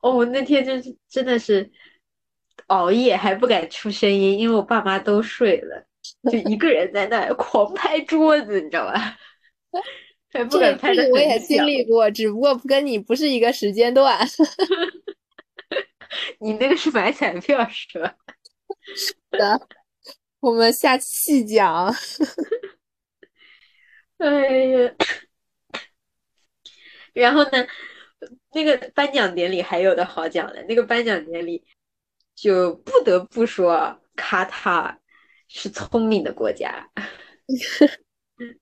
[0.00, 1.68] 哦，我那天就是真的是
[2.68, 5.84] 熬夜还不敢出声音，因为我爸妈都睡了，
[6.30, 9.18] 就一个人在那狂拍桌子，你知道吧？
[10.30, 11.66] 还不这个敢拍这个我也经。
[11.66, 14.18] 历过，只不过跟你不是一个时间段。
[16.40, 18.14] 你那个是买彩票是吧？
[18.96, 19.68] 是的，
[20.40, 21.94] 我们下期细讲。
[24.18, 24.28] 哎
[24.66, 24.94] 呀，
[27.12, 27.66] 然后呢，
[28.52, 31.64] 那个颁奖典礼还有的好讲的，那个颁奖典礼
[32.34, 34.98] 就不得不说，卡塔尔
[35.48, 36.90] 是聪明的国家，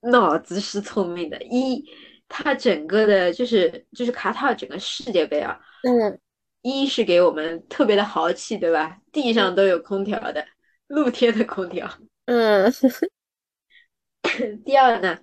[0.01, 1.41] 脑子是聪明的。
[1.43, 1.83] 一，
[2.27, 6.19] 它整个的就是就是卡塔尔整个世界杯啊，嗯
[6.61, 8.99] 一是给我们特别的豪气，对吧？
[9.11, 10.45] 地上都有空调的，
[10.87, 11.89] 露天的空调。
[12.25, 12.71] 嗯
[14.65, 15.19] 第二呢，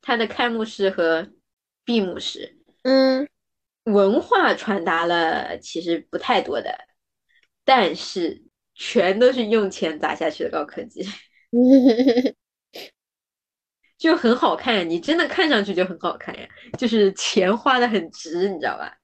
[0.00, 1.30] 它的开幕式和
[1.84, 3.28] 闭幕式嗯
[3.84, 6.76] 文化传达了其实不太多的，
[7.64, 8.42] 但是
[8.74, 11.02] 全都是用钱砸下去的高科技，
[11.52, 12.34] 嗯，
[13.98, 14.88] 就很好看。
[14.88, 16.46] 你真的看上去就很好看呀，
[16.78, 18.94] 就是钱花的很值，你知道吧？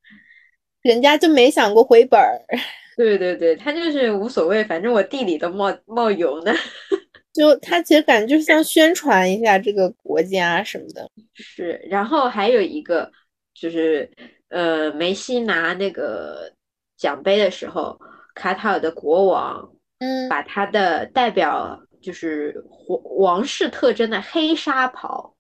[0.83, 2.39] 人家就没想过回本儿，
[2.97, 6.53] 对对对，他就是无所谓，反正我地里都冒冒油呢。
[7.33, 11.11] 就他其实感觉就是像宣传一下这个国家什么的。
[11.35, 13.11] 是，然后还有一个
[13.55, 14.09] 就是，
[14.51, 16.53] 呃，梅西拿那个
[16.97, 17.99] 奖杯的时候，
[18.35, 25.35] 卡塔尔的国王嗯把他的代表就是皇王室特征的黑纱袍。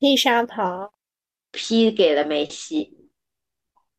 [0.00, 0.92] 黑纱袍。
[1.50, 2.94] 披给了梅西，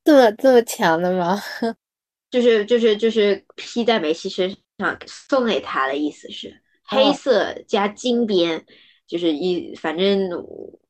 [0.04, 1.42] 这么这么强的吗？
[2.30, 8.64] 就是就是就是披在梅西身上送给他的意思是黑哦色加金边，
[9.08, 10.30] 就是一反正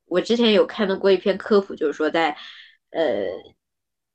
[0.05, 2.35] 我之前有看到过一篇科普，就是说在
[2.91, 3.25] 呃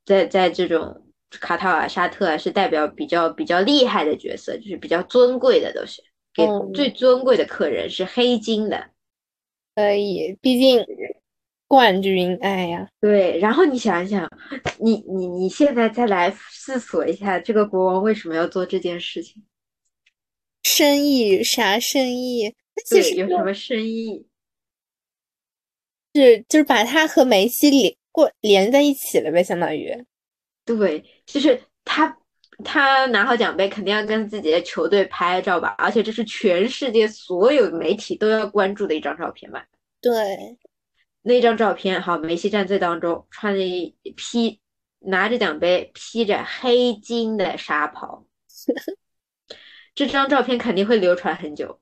[0.05, 6.03] 在在这种卡塔尔、沙特啊是代表比较比较厉害的角色，就是比较尊贵的都是
[6.35, 8.91] 给嗯最尊贵的客人是黑金的。
[9.73, 10.85] 可以，毕竟
[11.67, 14.29] 冠军，哎呀，对，然后你想一想，
[14.79, 19.43] 你你你现在再来思索一下，这个国王为什么要做这件事情？
[20.63, 22.53] 生意啥生意？
[22.85, 24.25] 其对，实有什么生意？
[26.13, 30.05] 是就是把他和梅西连过连在一起了呗，相当于。
[30.63, 32.17] 对，就是他
[32.63, 39.65] 他拿好奖杯，肯定要跟自己的球队拍照吧，而且这是全世界所有媒体都要关注的一张照片吧。
[40.01, 40.57] 对，
[41.21, 44.61] 那张照片，好，梅西站最当中，穿着一披
[44.99, 48.25] 拿着奖杯，披着黑金的纱袍，
[49.93, 51.81] 这张照片肯定会流传很久。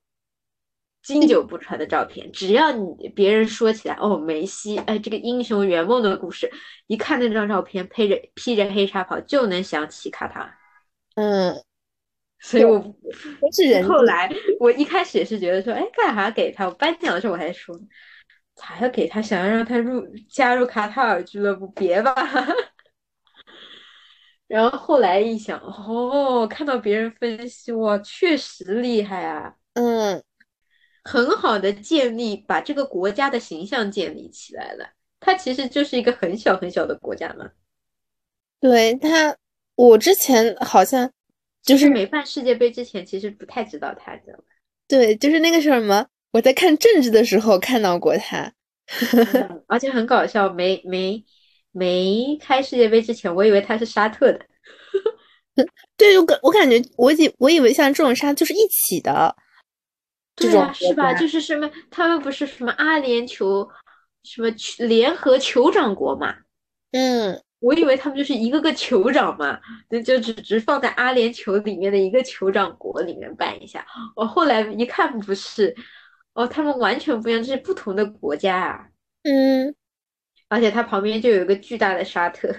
[1.03, 6.49] 经久不传的照片，只要你别人说起来，哦，梅西，哎，这个英雄圆梦的故事，
[6.87, 10.57] 一看那张照片，披着披着黑纱袍，就能想起卡塔尔。
[11.15, 11.63] 嗯，
[12.39, 16.65] 所以我都是人后来我一开始也是觉得说，哎，干啥给他？
[16.65, 17.79] 我颁奖的时候我还说，
[18.55, 19.21] 咋要给他？
[19.21, 21.67] 想要让他入加入卡塔尔俱乐部？
[21.67, 22.15] 别吧。
[24.47, 29.55] 然后后来一想，哦，看到别人分析，哇，确实厉害啊。
[29.73, 30.23] 嗯
[31.05, 34.89] 很好的建立把这个国家的形象建立起来了。
[35.19, 37.49] 它其实就是一个很小很小的国家嘛。
[38.59, 39.35] 对他，
[39.75, 41.11] 我之前好像
[41.63, 44.43] 就是没办世界杯之前，其实不太知道他，知道吧？
[44.87, 48.53] 对，就是那个什么，我在看政治的时候看到过他，
[49.67, 51.23] 而且很搞笑，没没
[51.71, 54.45] 没开世界杯之前，我以为他是沙特的。
[55.97, 59.35] 对，我感我感觉我以我以为像这种沙就是一起的，
[60.35, 61.13] 对啊，是吧？
[61.13, 63.67] 就是什么，他们不是什么阿联酋
[64.23, 66.35] 什么联合酋长国嘛？
[66.91, 69.57] 嗯，我以为他们就是一个个酋长嘛，
[69.89, 73.85] 就就只只放在阿联酋里面的一个酋长国里面办一下。
[74.17, 75.73] 我后来一看不是，
[76.33, 78.89] 哦，他们完全不一样，这是不同的国家啊。
[79.23, 79.73] 嗯，
[80.49, 82.53] 而且它旁边就有一个巨大的沙特。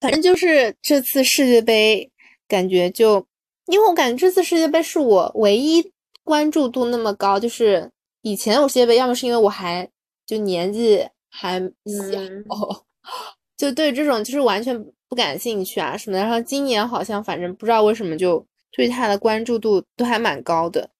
[0.00, 2.08] 反正就是这次世界杯，
[2.46, 3.26] 感觉就，
[3.66, 7.90] 因为我感觉这次世界杯是我唯一关注度那么高，就是
[8.22, 9.90] 以前我世界杯，要么是因为我还
[10.24, 12.20] 就年纪还小，
[13.56, 16.22] 就对这种就是完全不感兴趣啊什么的。
[16.22, 20.90] 然后今年好像反正不知道为什么就对他的关注度都还蛮高的，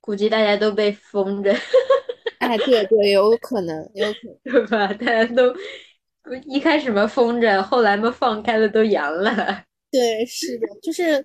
[0.00, 1.54] 估计大家都被封着。
[2.38, 4.86] 哎，对对，有可能，有可能，对吧？
[4.94, 5.54] 大家都。
[6.46, 9.62] 一开始嘛封着，后来嘛放开了，都阳了。
[9.92, 11.22] 对，是的，就是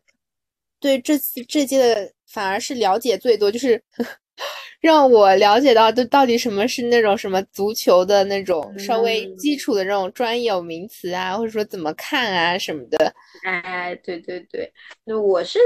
[0.78, 3.82] 对这次这届的反而是了解最多，就是
[4.80, 13.14] 让我了解到，就到底什么是那种什么足球的那种稍微基础的这种专有名词啊，或者说怎么看啊什么的。
[13.44, 14.72] 哎，对对对，
[15.04, 15.60] 那我是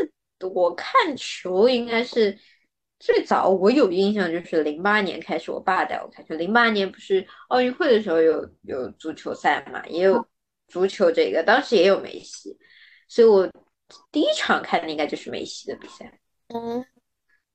[0.53, 2.37] 我看球应该是。
[2.99, 6.35] 最早我有印象就是零八年开始，我爸带我看球。
[6.35, 10.25] 零八年不是奥运会的时候有有足球赛嘛，也有
[10.69, 12.57] 足球这个，当时也有梅西，
[13.09, 13.45] 所以我
[14.09, 16.17] 第一场看的应该就是梅西的比赛。
[16.47, 16.85] 嗯，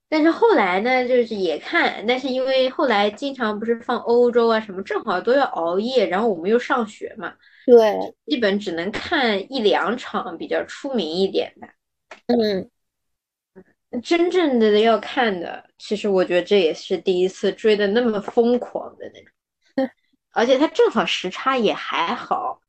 [0.08, 7.34] 但是后来呢，就是也看，但是因为后来经常不是放欧洲啊什么，正好都要熬夜，然后我们又上学嘛，
[7.66, 11.68] 对，基本只能看一两场比较出名一点的。
[12.26, 12.70] 嗯。
[14.02, 19.90] 真正的要看的，其实我觉得这也是第一次追的那么疯狂的那种，
[20.32, 22.60] 而且它正好时差也还好，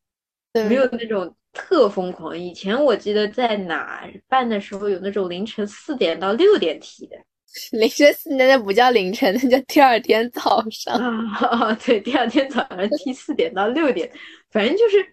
[0.54, 2.38] 没有那种特疯狂。
[2.38, 7.18] 以前我记得在哪办的时候有那种凌晨四点到六点踢的，
[7.78, 11.74] 凌晨四点那不叫凌晨，那叫第二天早上啊。
[11.86, 14.10] 对，第二天早上踢四点到六点，
[14.52, 15.06] 反正就是，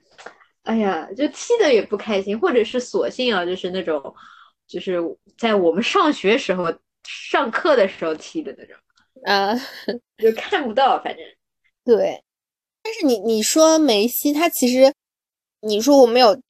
[0.62, 4.14] 哎呀，就踢的也不开心，或者是索性啊，就是那种。
[4.68, 4.98] 就是
[5.38, 6.64] 在我们上学时候
[7.04, 8.76] 上课的时候踢的那种，
[9.24, 9.54] 啊，
[10.18, 11.24] 就看不到，反正
[11.86, 12.20] 对。
[12.82, 14.92] 但是你你说梅西，他其实
[15.60, 16.40] 你说我没有，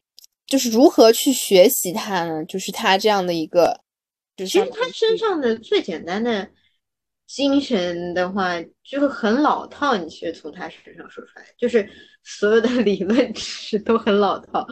[0.47, 2.45] 就是如何去学习他呢？
[2.45, 3.81] 就是他这样的一个，
[4.37, 6.51] 其实他身上的最简单的
[7.27, 9.97] 精神的话，就是很老套。
[9.97, 11.89] 你其实从他身上说出来，就是
[12.23, 14.67] 所有的 理论知识都很老套。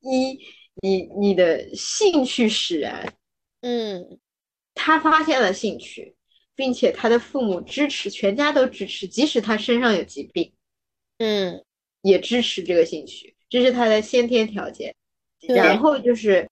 [0.00, 0.38] 一
[0.82, 3.14] 你你的兴趣使然，
[3.60, 4.18] 嗯，
[4.74, 6.16] 他发现了兴趣，
[6.54, 10.52] 并且他的父母支持，全家都支持，即使他身上有疾病，
[11.18, 11.64] 嗯，
[12.02, 14.94] 也支持这个兴趣，这是他的先天条件。
[15.48, 16.48] 然后就是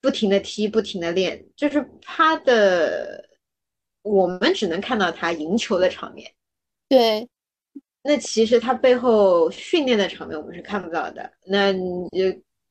[0.00, 3.28] 不停的踢，不停的练，就是他的，
[4.02, 6.32] 我们只能看到他赢球的场面，
[6.88, 7.28] 对，
[8.02, 11.32] 那其实他背后训练的场面我们是看不到的。
[11.46, 12.08] 那你。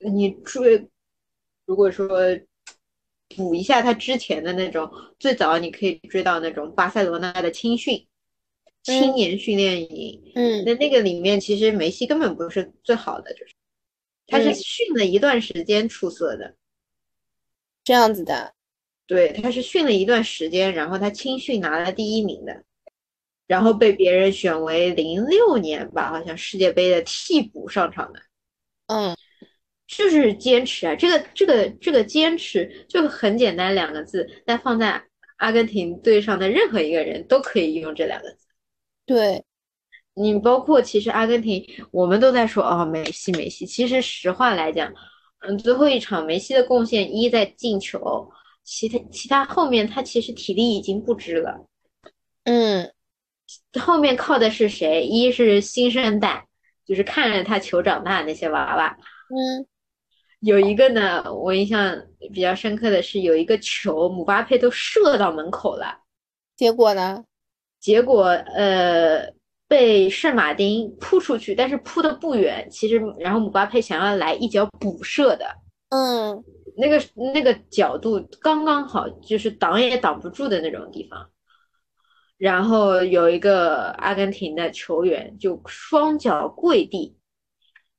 [0.06, 0.86] 你追，
[1.66, 2.10] 如果说
[3.38, 8.06] 补一下他之前的那种，最早你可以追到那种巴塞罗那的青训，
[8.84, 10.22] 青年训练营。
[10.36, 13.54] 嗯，那那个里面其实梅西根本不是最好的，就是
[14.28, 16.56] 他是训了一段时间出色的，
[17.84, 18.54] 这样子的。
[19.08, 22.64] 对，他是训了一段时间，然后他青训拿了第一名的，
[23.48, 28.20] 然后被别人选为零六年吧，好像世界杯的替补上场的。
[28.88, 29.16] 嗯。
[29.86, 35.00] 就是坚持啊，这个这个这个坚持就很简单两个字，但放在
[35.38, 38.43] 阿根廷队上的任何一个人都可以用这两个字。
[39.06, 39.44] 对，
[40.14, 44.94] 你包括其实阿根廷，我们都在说哦梅西梅西，其实实话来讲，
[45.40, 48.32] 嗯，最后一场梅西的贡献一在进球，
[48.64, 51.66] 其他其他后面他其实体力已经不支了。
[52.46, 52.94] 嗯，
[53.80, 55.04] 后面靠的是谁？
[55.06, 56.48] 一是新生代，
[56.86, 58.98] 就是看着他球长大那些娃娃。
[59.30, 59.66] 嗯。
[60.40, 61.96] 有一个呢，我印象
[62.34, 66.00] 比较深刻的是，有一个球，姆巴佩都射到门口了，
[66.58, 67.24] 结果呢？
[67.84, 69.28] 结果呃
[69.68, 75.46] 被圣马丁扑出去，但是扑的不远，其实然后姆巴佩想要来一脚补射的，
[75.90, 76.42] 嗯，
[76.78, 77.04] 那个
[77.34, 81.30] 那个角度刚刚好，就是挡也挡不住的那种地方，
[82.38, 87.18] 然后有一个阿根廷的球员就双脚跪地，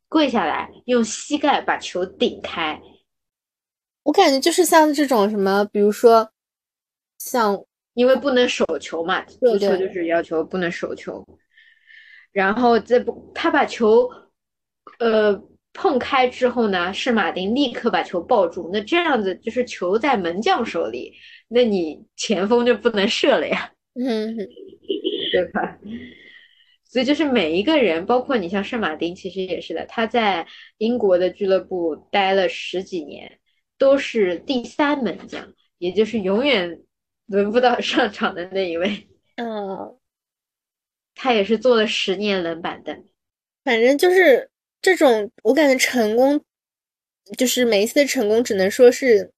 [0.09, 2.81] 跪下来用膝盖把球顶开。
[4.05, 6.31] 我感觉就是像这种什么，比如说
[7.19, 7.63] 像
[7.95, 11.25] 因为不能手球嘛，足球就是要求不能手球。
[12.33, 14.11] 然后这不他把球
[14.99, 15.41] 呃
[15.73, 18.71] 碰开之后呢，圣马丁立刻把球抱住。
[18.73, 21.15] 那这样子就是球在门将手里，
[21.49, 23.73] 那你前锋就不能射了呀。
[23.95, 24.37] 嗯，
[25.33, 25.79] 对吧？
[26.85, 29.85] 所以就是每一个人，包括你像圣马丁，其实也是的。
[29.87, 30.47] 他在
[30.79, 33.39] 英国的俱乐部待了十几年，
[33.79, 36.81] 都是第三门将，也就是永远
[37.27, 39.09] 轮不到 上场的那一位。
[39.37, 39.99] 嗯，
[41.15, 43.05] 他也是坐了十年冷板凳。
[43.65, 44.51] 反正就是
[44.81, 46.45] 这种，我感觉成功，
[47.37, 49.33] 就是每一次的成功，只能说是，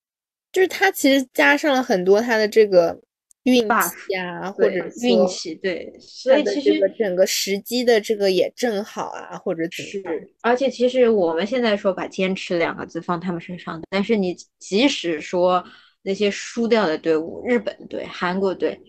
[0.53, 3.01] 就是他其实加上了很多他的这个。
[3.47, 4.74] 运气啊，或者
[5.05, 10.03] 运气，对，所以其实整个时机的这个也正好啊，或者是，
[10.43, 15.64] 而且其实我们现在说把坚持两个字放他们身上，但是你即使说
[16.07, 18.81] 那些输掉的队伍，日本队、韩国队，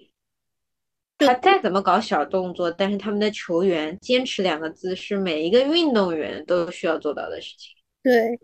[1.17, 7.71] 他再怎么搞小动作，但是他们的球员坚持两个字是每一个运动员都需要做到的事情。
[8.03, 8.39] 对，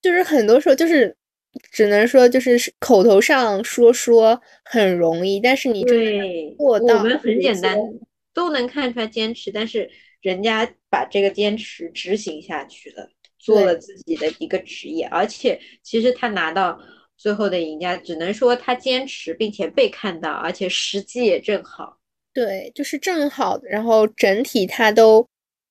[0.00, 1.14] 就是很多时候就是。
[1.72, 7.76] 只能说就是口头上说说很容易，但是你对做到，我们很简单，
[8.32, 9.90] 都能看出来坚持，但是
[10.20, 16.80] 人家把这个坚持执行下去了，做了自己的一个职业，而且其实他拿到
[17.20, 21.98] 最后的赢家，只能说他坚持并且被看到，而且时机也正好。
[22.32, 25.28] 对，就是正好，然后整体他都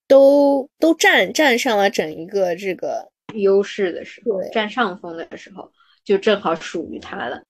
[0.08, 3.10] 都都占占上了整一个这个。
[3.34, 5.72] 优势的时候，占上风的时候，
[6.04, 7.44] 就正好属于他了。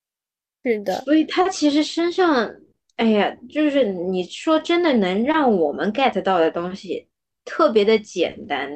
[0.63, 2.53] 是的，所以他其实身上，
[2.97, 7.07] 哎呀，就是你说真的能让我们 get 到的东西，
[7.45, 8.69] 特别的简单，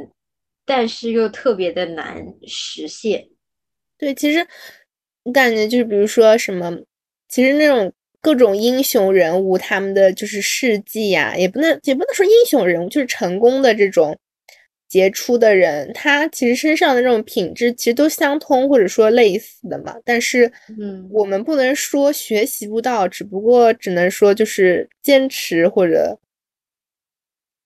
[0.66, 3.28] 但是又特别的难实现。
[3.98, 4.48] 对，其实
[5.24, 6.78] 我感觉就是，比如说什么，
[7.28, 14.18] 其实那种各种英雄人物，他们的就是事迹呀，也不能也不能说英雄人物，就是成功的这种。
[14.90, 19.96] 杰出的人，他其实身上的这种品质其实都相通，或者说类似的嘛。
[20.06, 20.46] 但是，
[20.80, 26.20] 嗯，我们不能说学习不到，只不过只能说就是坚持或者，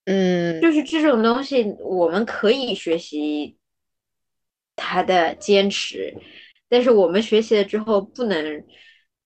[0.06, 3.54] 嗯，就是这种东西我们可以学习
[4.74, 6.14] 他的坚持，
[6.68, 8.64] 但是我们学习了之后，不能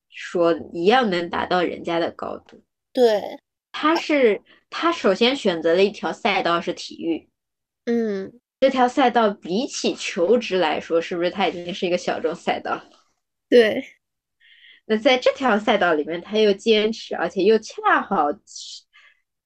[0.09, 2.63] 说一样能达到人家的高度。
[2.93, 3.39] 对，
[3.73, 7.29] 他是他首先选择了一条赛道是体育。
[7.87, 12.81] 嗯，这条赛道比起求职来说，是不是它已经是一个小众赛道？
[13.49, 13.85] 对。
[14.85, 18.27] 那在这条赛道里面，他又坚持，而且又恰好，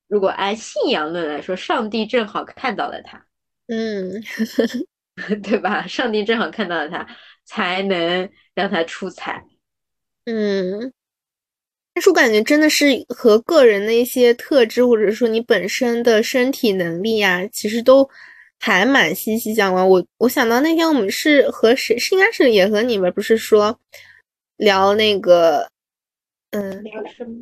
[0.08, 3.26] 如果按信仰论来说，上帝正好看到了他。
[3.66, 4.22] 嗯，
[5.42, 5.86] 对吧？
[5.86, 7.06] 上帝正好看到了他，
[7.46, 9.42] 才能让他出彩。
[10.26, 10.92] 嗯。
[11.94, 18.06] 但是我感觉真的是和个人的一些特质，或者说你本身的身体能力呀，其实都
[18.60, 19.88] 还蛮息息相关。
[19.88, 23.80] 我我想到那天我们是和谁，是应该是也和你们不是说
[24.58, 25.70] 聊那个，
[26.50, 27.32] 嗯，聊什么？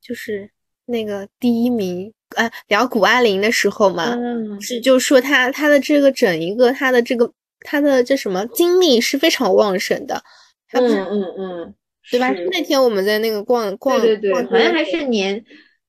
[0.00, 0.48] 就是
[0.86, 7.28] 那个第一名，哎，聊谷爱凌的时候嘛，嗯，是就说她她的这个整一个她的这个
[7.64, 10.22] 他的这什么精力是非常旺盛的，
[10.70, 11.74] 嗯嗯嗯。
[12.10, 12.30] 对吧？
[12.52, 15.42] 那天我们在那个逛逛，对对对，好像还是年，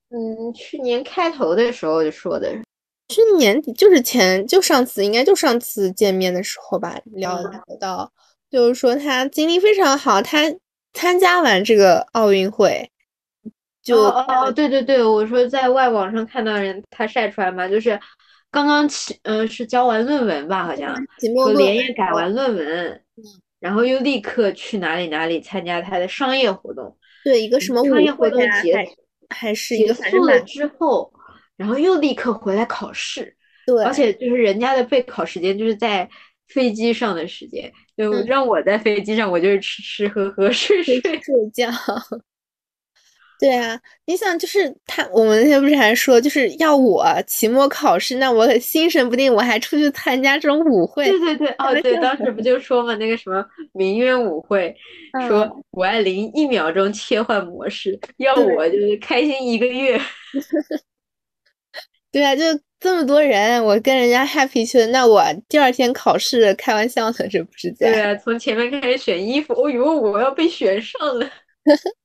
[0.10, 2.50] 嗯，去年开头的时候就说的，
[3.10, 8.10] 去年底就是前就上次应该就上次见面的时候吧，聊聊到，
[8.50, 10.44] 就是说他精力非常好，他
[10.94, 12.90] 参加完这个奥运会，
[13.84, 18.00] 就哦对对对，我说在外网上看到人他晒出来嘛，就是
[18.56, 23.02] 刚刚期嗯是交完论文吧，好像就连夜改完论文。
[23.60, 28.86] 然后又立刻去哪里哪里参加他的商业活动，对一个什么商业活动结
[29.30, 31.12] 还是一个结束了之后，
[31.58, 33.36] 然后又立刻回来考试，
[33.66, 36.08] 对，而且就是人家的备考时间就是在
[36.48, 41.68] 飞机上的时间，就让我在飞机上，我就是吃吃喝喝睡睡睡觉。
[43.38, 51.10] 对啊，你想就是他，我们那天不是还说，就是要我期末考试，那我心神不定，我还出去参加这种舞会。
[51.10, 54.74] 对对对，哦对，当时不就说嘛，那个什么名媛舞会，
[55.28, 60.00] 说谷爱凌一秒钟切换模式，要我就是开心一个月。
[62.10, 62.42] 对啊，就
[62.80, 67.92] 这么多人，我跟人家 happy 去了，那我第二天考试，开玩笑的，这不是在？
[67.92, 71.30] 对啊，从前面开始选衣服，我以为我要被选上了。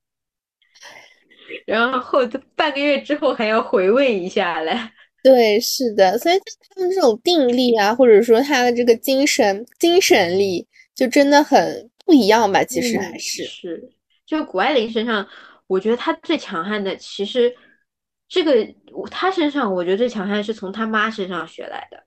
[1.67, 2.21] 然后后
[2.55, 4.77] 半个月之后还要回味一下嘞。
[5.23, 6.39] 对，是的，所以
[6.71, 12.65] 他们这种定力啊，或者说他的这个精神精神力，就真的很不一样吧？
[12.65, 13.91] 其实还是是，
[14.25, 15.29] 就谷爱凌身上，
[15.67, 17.55] 我觉得她最强悍的，其实
[18.29, 18.67] 这个
[19.11, 22.03] 她身上，我觉得最强悍是从她妈身上学来的。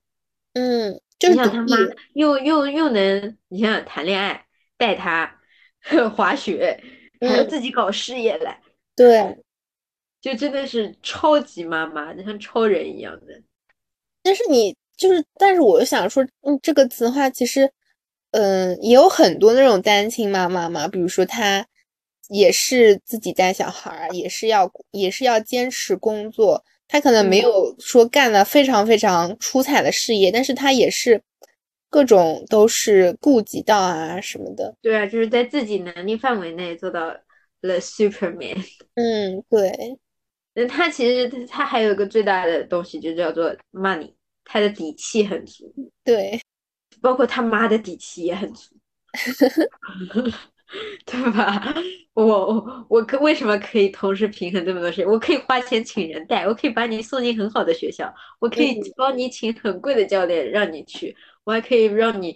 [0.53, 1.77] 嗯，就是他妈
[2.13, 5.39] 又又又能，你想想谈恋爱，带她
[6.15, 6.83] 滑雪，
[7.21, 8.59] 还要自己搞事业来，
[8.95, 9.37] 对。
[10.21, 13.41] 就真的是超级妈妈，就像超人一样的。
[14.21, 17.69] 但是你就是，但是我想说，嗯，这个词的话，其实，
[18.31, 20.87] 嗯，也有很多那种单亲妈妈嘛。
[20.87, 21.67] 比如说，她
[22.29, 26.63] 也是自己带小孩儿，也是要，也是要坚持工作。
[26.87, 31.21] 她可能没有说干了非常非常出彩的事业，但是她也是
[31.89, 34.73] 各种都是顾及到啊什么的。
[34.81, 37.13] 对啊，就是在自己能力范围内做到
[37.63, 38.63] 了 Superman。
[38.93, 39.99] 嗯，对。
[40.55, 44.13] 那他其实他还有一个最大的东西，就叫做 money，
[44.45, 45.73] 他的底气很足。
[46.03, 46.39] 对，
[47.01, 48.75] 包括他妈的底气也很足，
[51.05, 51.73] 对吧？
[52.13, 55.07] 我我我可为什么可以同时平衡这么多事情？
[55.09, 62.35] 我可以花钱请人带，我可以把你送进很好的学校，我可以帮你请很贵的教练让你去，我还可以让你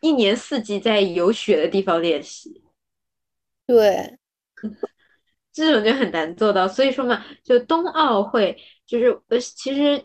[0.00, 2.62] 一年四季在有雪的地方练习。
[3.66, 4.18] 对。
[5.52, 10.04] 这种就很难做到，所以说嘛，就冬奥会就是呃，其实，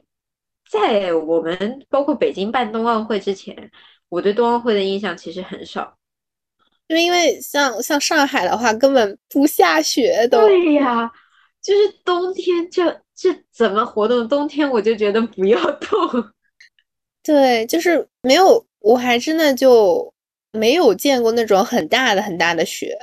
[0.70, 3.70] 在我们包括北京办冬奥会之前，
[4.08, 5.98] 我对冬奥会的印象其实很少，
[6.88, 10.40] 因为因为像像上海的话，根本不下雪都。
[10.48, 11.12] 对呀，
[11.62, 14.26] 就是冬天就这怎么活动？
[14.30, 16.32] 冬天我就觉得不要动。
[17.22, 20.14] 对，就是没有，我还真的就
[20.54, 22.98] 没有见过那种很大的很大的雪，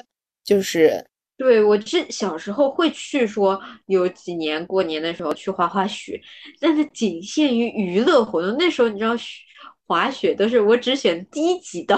[0.49, 1.05] 就是。
[1.36, 6.20] 对我这小时候会去说有几年过年的时候去滑滑雪，
[6.59, 8.57] 但是仅限于娱乐活动。
[8.59, 9.14] 那时候你知道
[9.86, 11.96] 滑雪都是我只选低级道，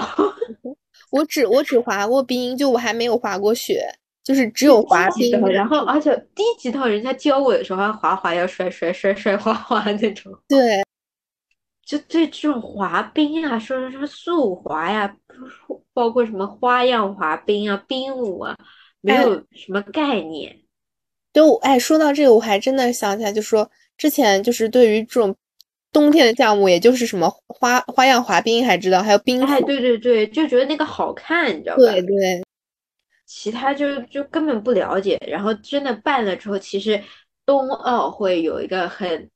[1.09, 3.83] 我只我只滑过冰，就我还没有滑过雪，
[4.23, 5.31] 就是只有滑冰。
[5.47, 10.31] 然后而且低级道人家教我的时候还滑滑要摔摔摔摔滑滑那种。
[10.47, 10.83] 对，
[11.91, 15.13] 就对这种滑冰啊，说什么速滑呀，
[15.91, 18.55] 包括什么花样滑冰啊、冰舞啊。
[19.03, 20.55] 没有什么概念，
[21.33, 23.67] 对，哎，说到这个，我还真的想起来，就说
[23.97, 25.35] 之前就是对于这种
[25.91, 31.81] 冬天的项目，也就是什么花花样滑冰，还知道还有冰哎，对对对，就觉得那个好看，你知道吧？
[31.81, 32.43] 对对，
[33.25, 35.19] 其他就就根本不了解。
[35.27, 37.01] 然后真的办了之后，其实
[37.43, 39.31] 冬奥会有一个很，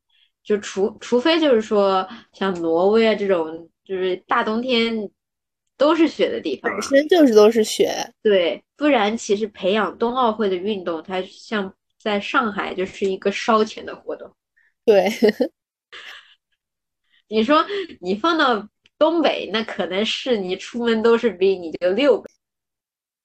[0.45, 5.11] 就除除非就是说像挪威啊这种，就是大冬天。
[5.77, 7.93] 都是雪的地方，本身就是都是雪。
[8.23, 14.33] 对，不然其实培养冬奥会的运动，它像在上海就是一个烧钱的活动。
[14.85, 15.09] 对，
[17.27, 17.65] 你说
[17.99, 18.65] 你放到
[18.97, 22.23] 东北，那可能是你出门都是冰，你就溜。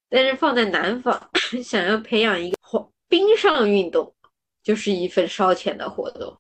[0.09, 1.31] 但是放在南方，
[1.63, 2.59] 想要培养一个
[3.07, 4.13] 冰上运动，
[4.61, 6.40] 就是一份烧钱的活动。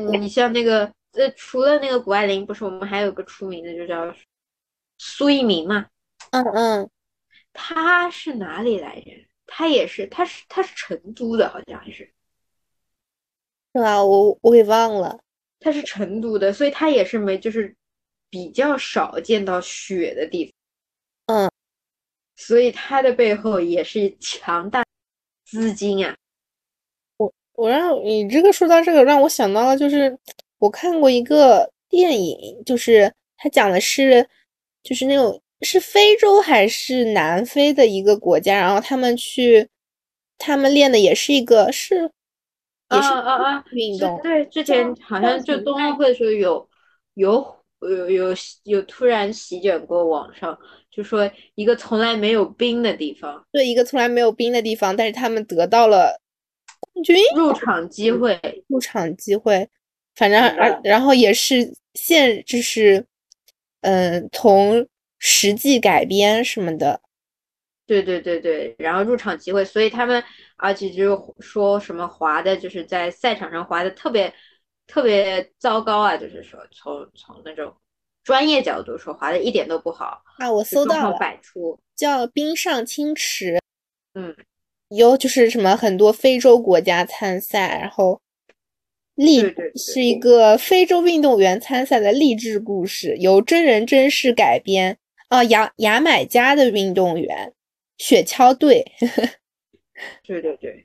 [0.00, 4.14] 你像那个，呃，除了那个谷爱凌，不是我们还有个出名的，就叫。
[4.96, 5.86] 苏一鸣嘛，
[6.30, 6.90] 嗯嗯，
[7.52, 9.26] 他是哪里来人？
[9.44, 12.14] 他也是，他是他是成都的，好像是，
[13.74, 14.02] 是吧？
[14.04, 15.20] 我我给忘了，
[15.58, 17.74] 他是成都的，所以他也是没就是
[18.30, 20.54] 比较少见到雪的地
[21.26, 21.50] 方，嗯，
[22.36, 24.84] 所以他的背后也是强大
[25.44, 26.16] 资金啊。
[27.54, 30.18] 我我让你这个说到这个，让我想到了，就是
[30.58, 34.26] 我看过一个电影，就是他讲的是。
[34.84, 39.66] 就是那种是非洲还是南非的一个国家，然后他们去，
[40.36, 42.10] 他们练的也是一个是，
[42.88, 44.20] 啊啊啊运动。
[44.22, 46.68] 对，之前好像就冬奥会的时候有
[47.14, 48.34] 有有有
[48.64, 50.58] 有突然席卷过网上，
[50.90, 56.23] 就说一个从来没有冰的地方，对，一个从来没有冰的地方，但是他们得到了冠
[57.02, 58.38] 军入场机会，
[58.68, 59.68] 入场机会，
[60.14, 63.04] 反正而然后也是现就是。
[63.86, 64.88] 嗯，从
[65.18, 67.02] 实际改编什么的，
[67.86, 70.24] 对对对对，然后入场机会，所以他们
[70.56, 74.32] 而且就是说什么滑的，就是在赛场上滑的特别
[74.86, 77.76] 特别糟糕啊，就是说从从那种
[78.22, 80.50] 专业角度说，滑的一点都不好啊。
[80.50, 83.60] 我搜到了，百出叫冰上青池，
[84.14, 84.34] 嗯，
[84.88, 88.20] 有就是什么很多非洲国家参赛，然后。
[89.16, 89.40] 励
[89.76, 94.98] 是一个非洲运动员参赛的励志故事，由真人真事改编。
[95.28, 97.52] 啊，牙牙买加的运动员
[97.96, 98.84] 雪橇队，
[100.26, 100.84] 对对对，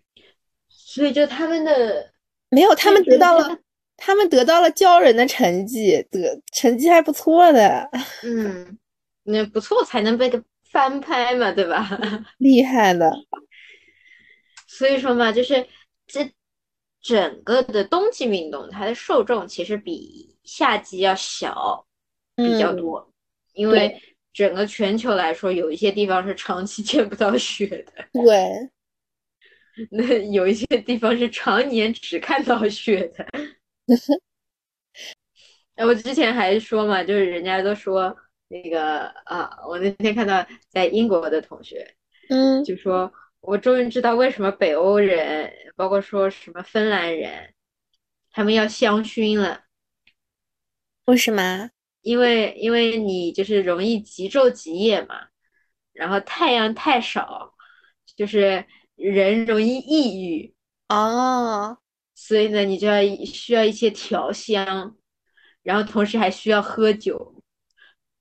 [0.69, 2.11] 所以就他们的
[2.51, 3.57] 没有，他们得到了，
[3.97, 7.89] 他们得到了骄人的成绩，得成绩还不错的。
[8.21, 8.77] 嗯，
[9.23, 10.31] 那不错才能被
[10.69, 11.99] 翻拍嘛，对吧？
[12.37, 13.11] 厉害了。
[14.79, 15.67] 所以说嘛，就是
[16.07, 16.31] 这
[17.01, 21.85] 整个的冬季运动，它的受众其实比夏季要小
[22.33, 23.11] 比较多，
[23.51, 24.01] 因为
[24.31, 27.93] 整个全球来说，有一些地方是长期 见不到雪的。
[28.13, 28.69] 对。
[29.91, 33.25] 那有一些地方是常年只看到雪的。
[35.75, 38.15] 哎，我之前还说嘛，就是人家都说
[38.47, 41.95] 那个啊，我那天看到在英国的同学，
[42.29, 43.11] 嗯，就说
[43.41, 47.53] 我终于知道为什么北欧人，包括说什么芬兰人，
[48.31, 49.61] 他们要香薰了。
[51.05, 51.69] 为什么？
[52.01, 55.27] 因为因为你就是容易极昼极夜嘛，
[55.93, 57.53] 然后太阳太少，
[58.15, 58.65] 就是。
[59.01, 60.53] 人容易抑郁
[60.89, 61.77] 哦，
[62.15, 64.97] 所以呢，你就要需要一些调香，
[65.63, 67.41] 然后同时还需要喝酒。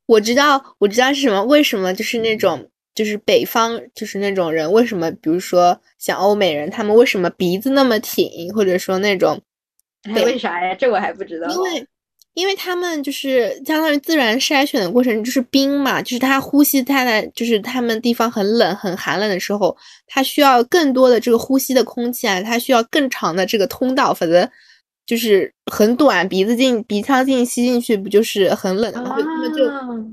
[0.07, 1.43] 我知道，我知道是什么？
[1.43, 9.41] 为什么就是那种就是北方就是那种人，为什么比如说像欧美人，他们为什么鼻子那么挺，或者说那种？
[10.25, 10.75] 为啥呀？
[10.75, 11.49] 这我还不知道。
[11.49, 11.87] 因为。
[12.35, 19.77] 因为他们就是相当于自然筛选的过程，就是冰嘛，就是他呼吸，他的就是他们地方很冷、很寒冷的时候，
[20.07, 24.49] 他需要更多的这个呼吸的空气啊，他需要更长的这个通道，否则
[25.09, 29.17] 就是很短，鼻子进鼻腔进吸进去不就是很冷的吗？
[29.19, 29.67] 他们就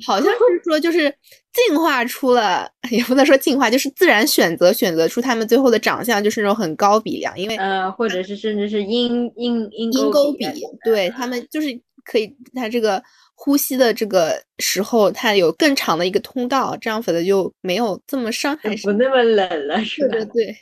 [0.08, 1.14] 好像是说，就是
[1.54, 10.48] 进化出了，也不能说进化，就是自然选择选择出他们最后的长相就是那种很高鼻梁，因为呃，或者是甚至是鹰鹰鹰鹰钩鼻，
[10.84, 11.80] 对他们就是。
[12.08, 13.02] 可以，它这个
[13.34, 20.10] 呼吸的这个时候，它有更长的一个通道，这样否则就没有这么伤害，不那么冷了，是吧？
[20.16, 20.56] 对对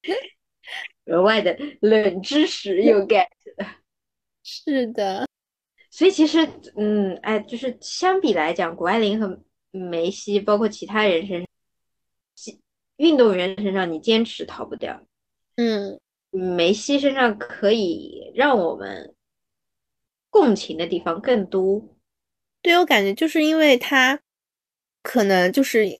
[0.00, 0.16] 对，
[1.10, 3.26] 额外的冷知识又 get
[3.58, 3.76] 了，
[4.42, 5.26] 是的。
[5.90, 11.40] 所以其实，嗯，哎，就是相比来讲，谷爱凌和梅西，包括其他人身
[12.34, 12.58] 上，
[12.96, 15.02] 运动员身上，你坚持逃不掉。
[15.56, 16.00] 嗯，
[16.30, 19.14] 梅西身上可以让我们。
[20.32, 21.82] 共情的地方更多，
[22.62, 24.20] 对我感觉就是因为他
[25.02, 25.98] 可能就是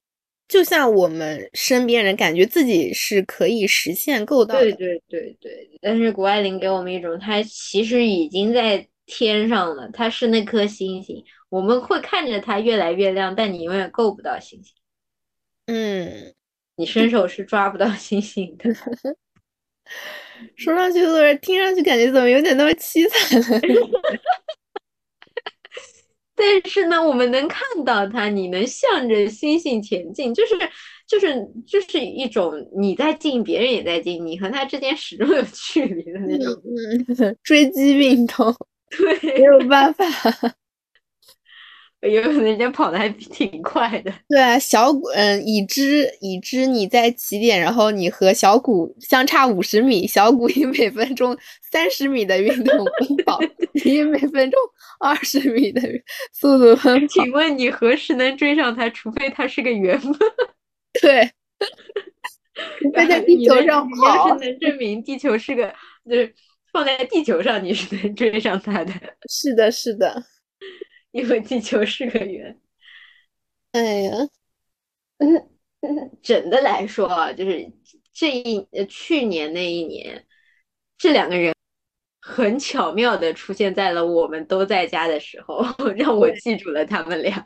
[0.50, 5.70] 就像我们身边人感觉自己是可以实现够到的，对对对对。
[5.80, 14.74] 但是谷爱凌给我们一种，她其实已经在天上了，她是那颗星星，我们会看着它越来越亮，但你永远够不到星星。
[15.66, 16.34] 嗯，
[16.76, 18.74] 你伸手是抓不到星星的。
[20.56, 23.60] 说上去有点，听上去感觉怎么有点那么凄惨呢？
[26.40, 30.54] 但是呢，我们能看到它，你能向着星星前进，就是
[31.06, 31.36] 就是
[31.66, 36.56] 就是一种你在进，别人也在进，你和他之间始终有距离的那种
[37.44, 38.54] 追击运动。
[38.90, 40.04] 对，没有办法。
[42.08, 44.10] 有可能人家跑的还挺快的。
[44.28, 51.36] 对啊，小谷，嗯，已知已知你在起点，然后你和小谷相差五十米，小谷以每分钟
[51.70, 53.38] 三十米的运动奔跑，
[53.84, 54.58] 你以每分钟
[54.98, 55.82] 二十米的
[56.32, 57.06] 速度奔跑。
[57.08, 58.88] 请问你何时能追上他？
[58.88, 60.16] 除非他是个圆吗？
[61.02, 61.30] 对，
[63.06, 64.30] 在地球上跑。
[64.30, 65.70] 要是能证明地球是个，
[66.08, 66.34] 就是
[66.72, 68.92] 放在地球上，你是能追上他的。
[69.28, 70.24] 是的，是的。
[71.12, 72.60] 因为地球是个圆，
[73.72, 74.12] 哎呀，
[75.18, 77.72] 嗯整的来说啊，就是
[78.12, 80.24] 这一呃去年那一年，
[80.96, 81.54] 这两个人
[82.20, 85.64] 很巧妙的出现在了我们都在家的时候，
[85.96, 87.42] 让我记住了他们俩，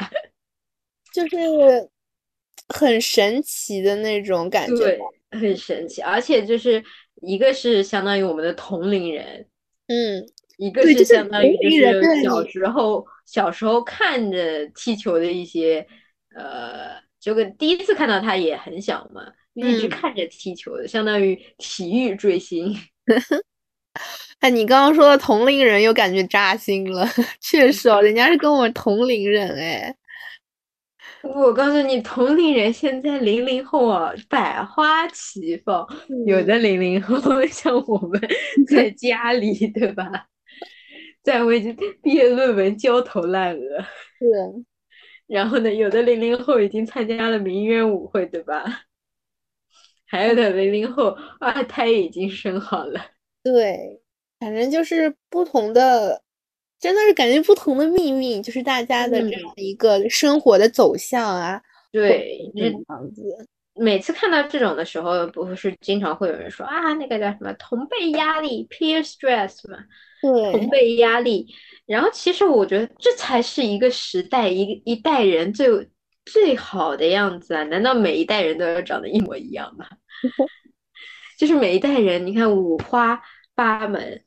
[1.12, 1.37] 就是
[2.69, 4.99] 很神奇的那种感觉，对，
[5.31, 6.85] 很神奇，而且就是
[7.23, 9.49] 一个是相当于我们的同龄人，
[9.87, 10.27] 嗯。
[10.57, 15.87] 一个是相当于就是小时候小时候看着踢球的一些，
[16.35, 19.22] 呃，就跟第一次看到他也很小嘛，
[19.55, 22.77] 一直看着踢球的，相当于体育追星。
[24.41, 27.09] 哎，你刚刚说的同龄人又感觉扎心了，
[27.41, 29.95] 确实哦，人家是跟我们同龄人哎。
[31.22, 35.87] 我告诉你，同龄人现在零零后啊，百花齐放，
[36.27, 37.18] 有的零零后
[37.49, 38.20] 像我们
[38.68, 40.27] 在家里，对吧？
[41.25, 41.61] 在为
[42.03, 43.81] 毕业论文焦头烂额，
[44.18, 44.64] 是。
[45.27, 48.83] 然后呢，有的零零后已经参加了名媛舞会，对吧？
[50.07, 53.01] 还有的零零后二胎已经生好了。
[53.43, 54.03] 对，
[54.39, 56.22] 反正就是不同的，
[56.79, 61.62] 真的是感觉不同的命运，就是大家的这样一个生活的走向啊。
[61.91, 63.49] 对，这样子。
[63.77, 69.79] 每次看到这种的时候，不是经常会有人说啊，那个叫什么同辈压力 （peer stress） 嘛？
[70.33, 71.47] 对，同辈压力。
[71.85, 75.68] 然后其实我觉得这才是一个时代一一代人最
[76.25, 77.62] 最好的样子啊！
[77.64, 79.87] 难道每一代人都要长得一模一样吗？
[81.39, 83.20] 就是每一代人，你看五花
[83.55, 84.22] 八门，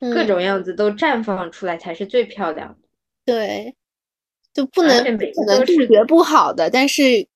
[0.00, 2.88] 各种样子都绽放出来才是最漂亮的。
[3.26, 3.74] 对，
[4.54, 7.28] 就不能可能是学不好的，但是。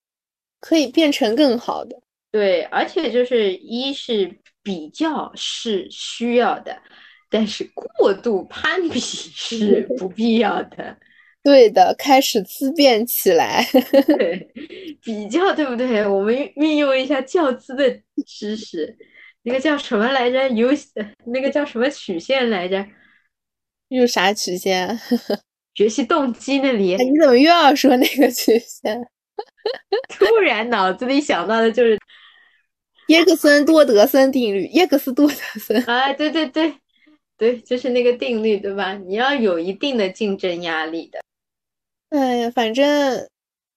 [0.58, 2.00] 可以变成更好的，
[2.32, 6.80] 对，而且就是一是比较是需要的，
[7.28, 10.96] 但是过度攀比 是不必要的。
[11.42, 13.64] 对的，开始自辩起来，
[14.18, 14.50] 对，
[15.00, 16.04] 比较对不对？
[16.06, 17.88] 我们运用一下教资的
[18.26, 18.96] 知识，
[19.42, 20.48] 那个叫什么来着？
[20.50, 20.70] 有
[21.26, 22.84] 那个叫什么曲线来着？
[23.88, 24.98] 有啥曲线？
[25.76, 26.96] 学习动机那里？
[26.96, 29.00] 你怎么又要说那个曲线？
[30.08, 31.96] 突然脑子里想到的就是
[33.08, 35.80] 耶克森多德森定律，耶克斯多德森。
[35.84, 36.74] 哎，对对对，
[37.36, 38.94] 对，就是那个定律，对吧？
[38.94, 41.20] 你要有一定的竞争压力的。
[42.10, 43.28] 哎呀，反正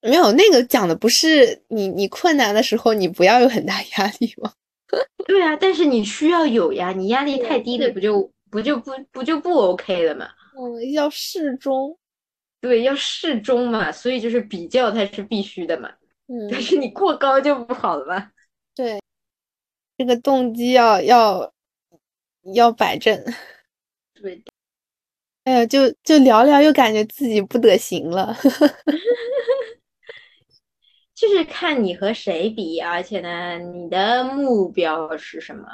[0.02, 4.54] 没有那个讲的不是你，你困难的时候你不要有很大压力吗？
[5.28, 10.30] 对啊，但是你需要有呀，你压力太低的，不就不就不不就不 OK 了吗？
[10.58, 11.98] 嗯，要适中。
[12.62, 15.90] 对，要适中嘛，所以就是比较它是必须的嘛。
[16.28, 18.32] 嗯，但是你过高就不好了嘛。
[18.76, 19.00] 对，
[19.98, 21.54] 这个动机要要
[22.54, 23.22] 要摆正。
[24.14, 24.44] 对。
[25.44, 28.36] 哎呀，就就聊聊，又感觉自己不得行了。
[31.16, 35.68] 就是看你和谁比，而且呢，你的目标是什么？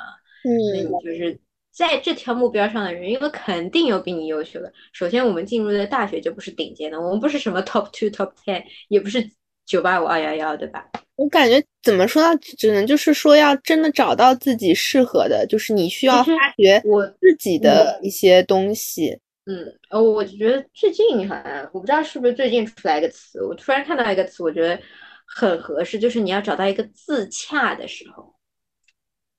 [0.44, 1.40] 嗯，那你就是。
[1.76, 4.72] 在这条目标上的人，因为肯定有比你优秀的。
[4.94, 9.30] 首先，我们进入的大学就不是顶尖的，我们不是什么 top two、top ten，也不是
[9.66, 10.90] 九八五、二幺幺，对吧？
[11.16, 12.38] 我感觉怎么说呢？
[12.58, 19.20] 只能就是说，要真的找到自己适合的，就是你需要发掘我自己的一些东西。
[19.46, 24.80] 嗯，呃，我觉得最近好像我不知道是不是最近出来一个词，我突然看到一个词，我觉得
[25.26, 28.34] 很合适，就是你要找到一个自洽的时候。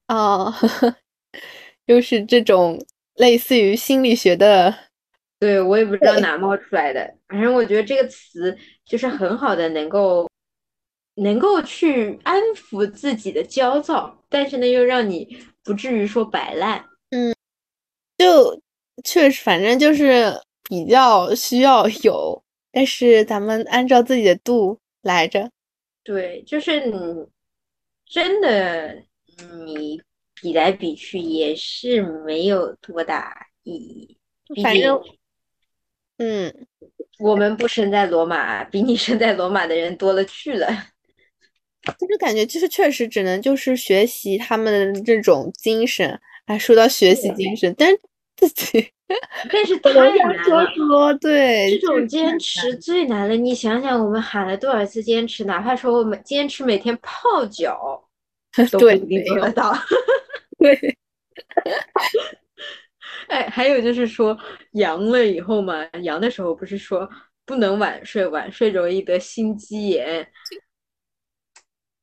[0.09, 0.53] 哦。
[1.87, 4.75] 就是这种类似于心理学的，
[5.39, 10.29] 对我也不知道哪冒出来的，反正我觉得这个词就是很好的，能够
[11.17, 16.85] 能够去安抚自己的焦躁，但是呢又让你不至于说摆烂。
[17.11, 17.35] 嗯，
[18.17, 18.63] 就
[19.05, 20.33] 确实，反正就是
[20.69, 22.43] 比较需要有，
[22.73, 25.51] 但是咱们按照自己的度来着。
[26.03, 27.27] 对，就是你
[28.07, 29.03] 真的
[29.69, 30.01] 你。
[30.39, 34.19] 比来比去也是没有多大意义。
[34.63, 35.03] 反正，
[36.19, 36.67] 嗯，
[37.19, 40.69] 我们不生在罗马，比你生在罗马的人多了去了。
[41.99, 46.19] 就是感觉，就是确实只能就是学习他们的这种精神。
[46.47, 47.93] 哎，说到学习精神，但
[48.37, 48.93] 自己，
[49.51, 51.15] 但是太难了。
[51.21, 53.35] 对，这种坚持最难了。
[53.37, 55.45] 你想想，我们喊了多少次坚持？
[55.45, 58.09] 哪怕说我们坚持每天泡脚，
[58.71, 59.77] 都不一定做得到。
[60.59, 60.97] 对，
[63.29, 64.39] 哎，还有就是说
[64.73, 67.09] 阳了以后嘛，阳的时候不是说
[67.45, 70.27] 不能晚睡，晚睡容易得心肌炎。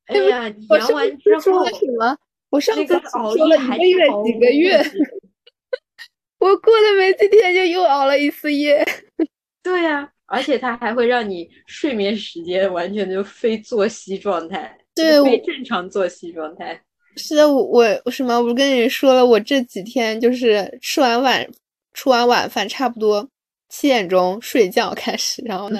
[0.07, 2.17] 哎呀， 阳完之后什么？
[2.49, 3.81] 我上次熬夜还是
[4.25, 4.77] 几个月，
[6.39, 8.85] 我过了没几天就又熬了一次夜。
[9.63, 16.79] 对呀，而且它还会让你睡眠时间完全就非作息状态，对，非正常作息状态。
[17.15, 18.35] 是的，我我什么？
[18.39, 21.47] 我不跟你说了，我这几天就是吃完晚
[21.93, 23.27] 吃完晚饭，差不多
[23.69, 25.79] 七点钟睡觉开始，然后呢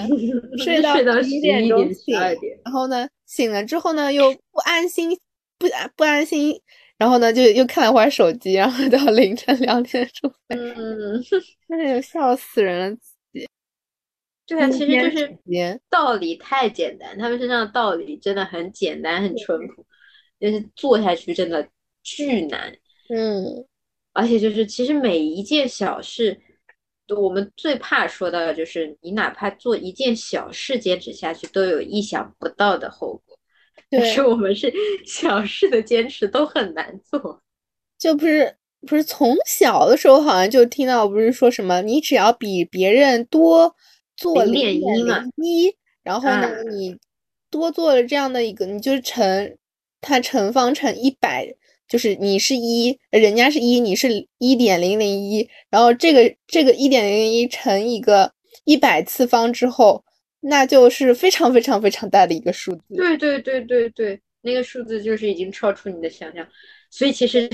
[0.58, 2.18] 睡到一点钟醒，
[2.64, 5.10] 然后呢醒了之后呢又不安心，
[5.58, 5.66] 不
[5.96, 6.60] 不安心，
[6.96, 11.20] 然后呢就又看了会儿手机，然后到凌晨两点钟，嗯，
[11.68, 13.48] 哎呦笑死人了自己。
[14.46, 19.84] 对啊，其实就是道理太简单，他们身上的道理真的很简单，很淳朴。
[20.38, 21.66] 但是做下去真的
[22.02, 22.70] 巨难，
[23.08, 23.66] 嗯，
[24.12, 26.38] 而且就是其实每一件小事，
[27.16, 33.23] 我们最怕说到的就是你哪怕做一件小事坚持下去，都有意想不到的后果。
[33.90, 34.72] 但是我们是
[35.06, 37.42] 小事的坚持都很难做，
[37.98, 38.56] 就不是
[38.86, 43.74] 不是从小的时候好像就听到不是说什么你只要比别人多
[44.16, 46.96] 做零点一嘛一，然后呢你
[47.50, 49.56] 多做了这样的一个，你就乘。
[50.06, 51.48] 它乘方乘一百，
[51.88, 58.30] 就是你是一，人家是一，你是一点零零一，然后这个这个一点零零一乘一个
[58.64, 60.04] 一百次方之后，
[60.46, 62.94] 那就是非常非常非常大的一个数字。
[62.96, 66.46] 对对对对对，那个数字就是已经超出你的想象，
[66.90, 67.50] 所以其实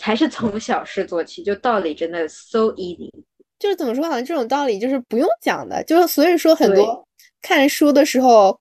[0.00, 3.10] 还是从小事做起，就道理真的 so easy。
[3.58, 7.06] 就是怎么说，好像这种道理就是不用讲的，就是所以说很多
[7.40, 8.58] 看书的时候，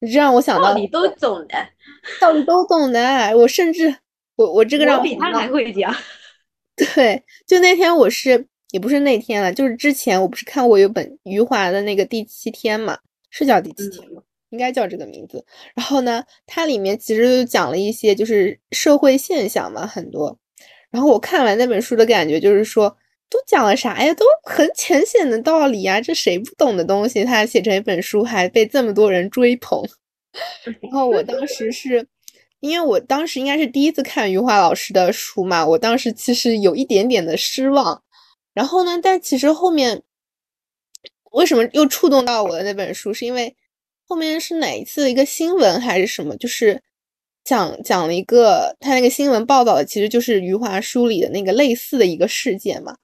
[0.00, 1.56] 你这让我想到道理都懂的，
[2.20, 3.36] 道理都懂的。
[3.36, 3.94] 我甚至
[4.36, 5.94] 我我这个让比他还会讲。
[6.94, 12.98] 对，就那天我是也不是那天了，就是之前我不是看过有本余华的那个第七天嘛，
[13.30, 14.20] 是叫第七天吗？
[14.50, 15.46] 应该叫这个名字。
[15.76, 20.36] 然后呢，它里面其实就讲了一些就是社会现象嘛，很多。
[20.90, 22.88] 然后我看完那本书的感觉就是说，
[23.30, 24.12] 都讲了啥呀？
[24.14, 29.80] 都很浅显的道理啊，这谁不懂的东西，他写成一本书还被这么多人追捧。
[30.82, 32.04] 然后我当时是。
[32.58, 38.02] 因为我当时应该是第一次看余华老师的书嘛，我当时其实有一点点的失望。
[38.54, 40.02] 然后呢，但其实后面
[41.32, 43.54] 为什么又触动到我的那本书，是因为
[44.06, 46.82] 后面是哪一次的一个新闻还是什么，就是
[47.44, 52.96] 讲讲了一个他那个新闻报道的，其实就是余华书里的那个类似的一个事件嘛。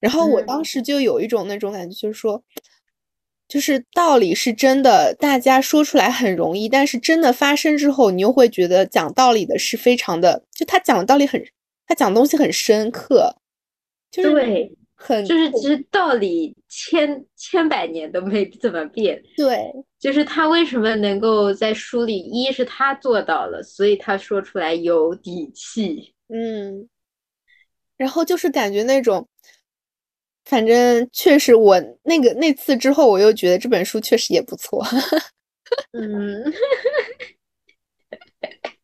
[0.00, 2.42] 然后我当时就有一种那种感觉，就是说。
[3.46, 11.40] 就是道理是真的，大家说出来很容易，但是真的发生之后，你又会觉得讲道理的是非常的，就他讲的道理很，
[11.86, 13.36] 他讲东西很深刻，
[14.10, 14.76] 就是对，
[15.06, 26.88] 很就是其实道理千千百年都没怎么变，对，就是他为什么能够在书里，一是他做到了，所以他说出来有底气，嗯，
[27.98, 29.28] 然后就是感觉那种。
[30.46, 34.84] 反正确实，我那个那次之后，我又觉得这本书确实也不错。
[35.92, 36.52] 嗯，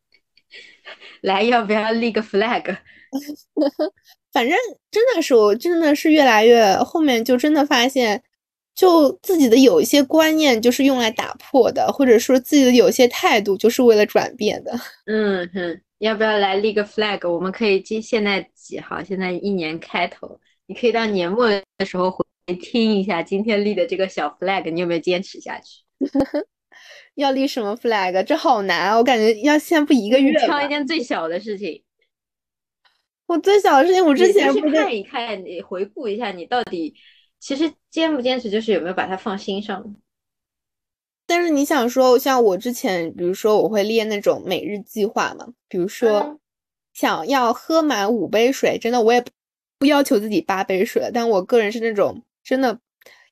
[1.21, 2.77] 来，要不要立个 flag？
[4.31, 4.57] 反正
[4.89, 8.21] 真的是，我真的是越来越后面，就真的发现，
[8.73, 14.71] 就自己的有一些观念就是用来打破的，或者说自己的有些态度就是为了转变的。
[15.05, 17.29] 嗯哼，要不要来立个 flag？
[17.29, 19.03] 我们可以今现在几号？
[19.03, 20.39] 现在一年开头。
[20.67, 22.23] 你可以到年末的时候回
[22.55, 25.83] 听一下今天立的这个小 flag，你有没有坚持下去？
[27.15, 28.23] 要立什么 flag？
[28.23, 28.95] 这好难啊！
[28.95, 30.31] 我感觉要先不一个月。
[30.39, 31.83] 挑一件最小的事情。
[33.31, 36.93] 我最小的事情，我之前不看一看，你回顾一下，你到底
[37.39, 39.95] 其实坚不坚持，就是有没有把它放心上。
[41.25, 46.39] 但是你想说，像我之前，比如说我会列那种每日计划嘛，比如说
[46.93, 49.23] 想要喝满五杯水，真的我也。
[49.79, 52.79] 不要求自己八杯水，但我个人是那种真的，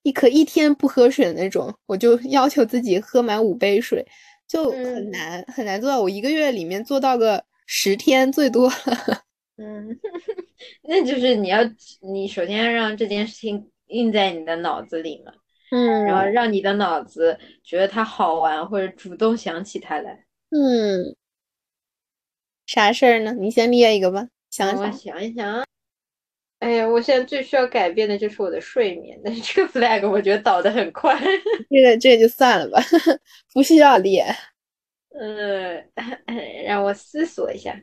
[0.02, 4.04] 一可一天不喝水的那种，我就要求自己喝满五杯水，
[4.48, 6.02] 就很难很难做到。
[6.02, 9.22] 我一个月里面做到个十天最多了。
[9.60, 10.00] 嗯，
[10.84, 11.60] 那就是你要
[12.02, 15.34] 你首先要让这件事情印在你的脑子里嘛，
[15.72, 20.26] 嗯，然后让你的脑子觉得它好玩，或者主动想起它来。
[20.52, 21.16] 嗯，
[22.66, 23.34] 啥事儿呢？
[23.34, 25.66] 你先列一个吧，想想，我想一想。
[26.60, 31.14] 哎呀，我现在最需要改变的就是我的睡眠，但是这个 flag 我觉得倒的很快。
[31.70, 32.82] 这个这个就算了吧，
[33.54, 34.26] 不需要列。
[35.12, 35.84] 呃，
[36.66, 37.80] 让我思索一下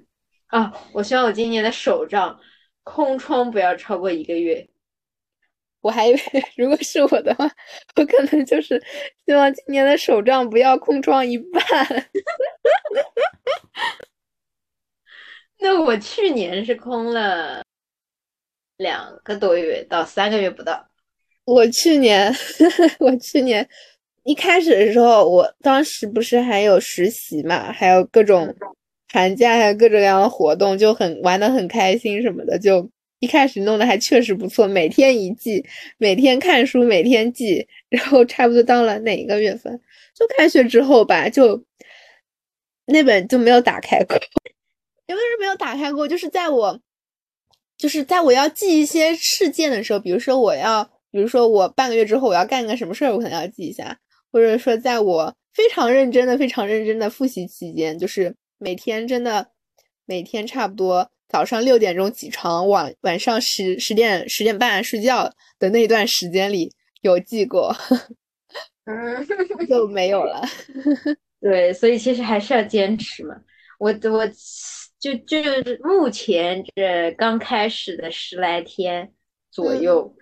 [0.49, 2.39] 啊，我希望我今年的手账
[2.83, 4.69] 空窗不要超过一个月。
[5.81, 6.21] 我还以为
[6.57, 7.49] 如果是我的话，
[7.97, 8.83] 我可能就是
[9.25, 11.63] 希望今年的手账不要空窗一半。
[15.59, 17.63] 那我去年是空了。
[18.79, 20.87] 两个多月到三个月不到。
[21.47, 22.31] 我去年，
[23.01, 23.67] 我去年
[24.25, 28.55] 一开始的时候，我当时不是还有实习嘛，还有各种
[29.09, 32.59] 寒假，还有各种各样的活动，就很玩的很开心什么的。
[32.59, 32.91] 就
[33.21, 35.65] 一开始弄的还确实不错，每天一记，
[35.99, 37.67] 每天看书，每天记。
[37.89, 39.81] 然后差不多到了哪一个月份，
[40.15, 41.65] 就开学之后吧，就
[42.87, 44.17] 那本就没有打开过。
[45.07, 46.81] 也不是没有打开过，就是在我。
[47.79, 53.95] 就是在我要记一些事件的时候，比如说我要，比如说我半个月之后我要干个什么事儿，我可能要记一下，
[54.33, 59.51] 或者说在我非常认真的、非常认真的复习期间，就是每天真的
[60.05, 67.75] 每天差不多早上六点钟起床，晚晚上十十点十点半睡觉的那段时间里有记过，
[68.85, 70.43] 嗯，就没有了。
[71.41, 73.35] 对，所以其实还是要坚持嘛。
[73.79, 74.29] 我我。
[74.99, 79.13] 就就是目前这刚开始的十来天
[79.51, 80.17] 左右，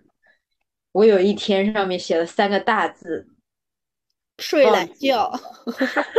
[0.91, 3.29] 我有一天上面写了三个大字
[4.39, 5.31] “睡懒觉”，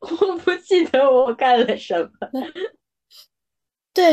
[0.00, 2.10] 我不记得我干了什么。
[3.92, 4.12] 对，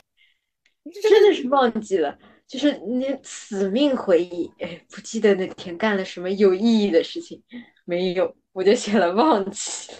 [1.01, 2.17] 真的是忘记了，
[2.47, 7.43] 就是你死命回忆，哎，不记得那天干了什么有意义的事情，
[7.85, 9.97] 没有，我就写了忘记了。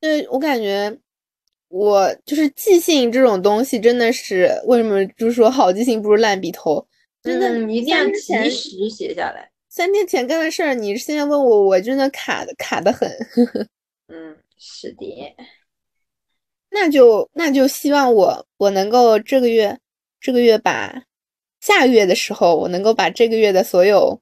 [0.00, 0.98] 对我感觉。
[1.70, 6.88] 我就是记性这种东西，真的是为什么就是说好记性不如烂笔头，
[7.22, 9.50] 真的一定要及时写下来。
[9.78, 13.08] 三天前干的事儿，你现在问我，我真的卡的卡的很。
[14.12, 15.06] 嗯，是的。
[16.70, 19.78] 那就那就希望我我能够这个月
[20.18, 21.04] 这个月把
[21.60, 24.20] 下个月的时候，我能够把这个月的所有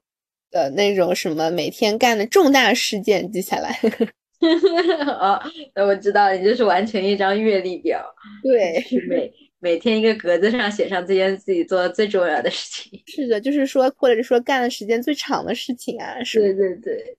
[0.51, 3.79] 的那种什么每天干的重大事件记下来。
[5.19, 5.41] 哦，
[5.73, 7.99] 那我知道，你就是完成一张月历表。
[8.43, 13.01] 对，每每天一个格子上写上这件自己做的最重要的事情。
[13.07, 16.23] 是的，就是说，或者是说干的时间最长的事情啊。
[16.23, 17.17] 是对对对，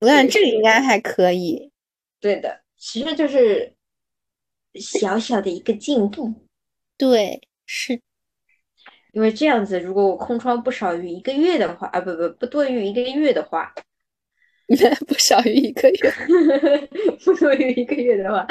[0.00, 1.70] 我感觉这个应该还可以。
[2.20, 3.72] 对的，其实就是
[4.74, 6.32] 小小的一个进步。
[6.96, 8.00] 对，是。
[9.12, 13.72] 因为这样子，如果我空窗不少于一个月的话，啊不不不多于一个月的话。
[15.06, 16.12] 不少于一个月，
[17.24, 18.46] 不多于一个月的话，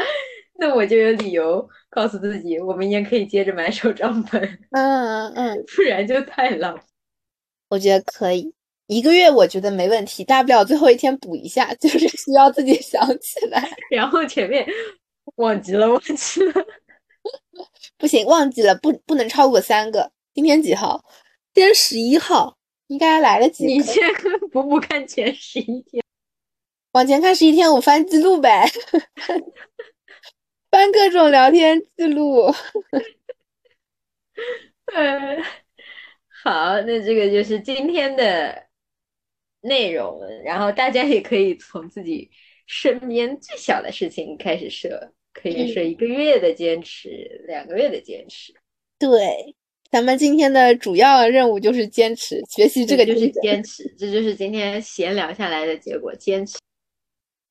[0.60, 4.42] 那我就有理由告诉自己，我明年可以接着买手账本。
[4.72, 6.80] 嗯嗯嗯，不然就太浪。
[7.70, 8.54] 我觉得可以
[8.88, 14.66] 一个月，我觉得没问题，大不了最后一天补一下， 就是需要自己想起来， 然后前面
[15.36, 16.66] 忘记了，忘记了，
[17.98, 20.12] 不行，忘记了，不不能超过三个。
[20.34, 21.04] 今天几号？
[21.54, 22.56] 今天十一号，
[22.88, 23.66] 应该来得及。
[23.66, 24.04] 你先
[24.52, 26.04] 补补看前十一天。
[26.94, 28.70] 往前看十一天，我翻记录呗，
[30.78, 32.54] 翻各种聊天记录。
[34.94, 35.44] 嗯，
[36.44, 38.68] 好，那这个就是今天的
[39.62, 42.30] 内容，然后大家也可以从自己
[42.68, 48.54] 身边最小的事情开始设，可以设一个月的坚持，两个月的坚持。
[49.00, 49.56] 对，
[49.90, 56.60] 咱们今天的主要任务就是坚持学习，这个就是坚持，这就是今天闲聊下来的结果，坚持。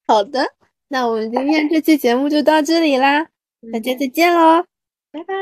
[0.07, 0.55] 好的，
[0.89, 3.27] 那我们今天这期节目就到这里啦
[3.73, 4.65] 大家再见喽
[5.13, 5.35] 拜拜。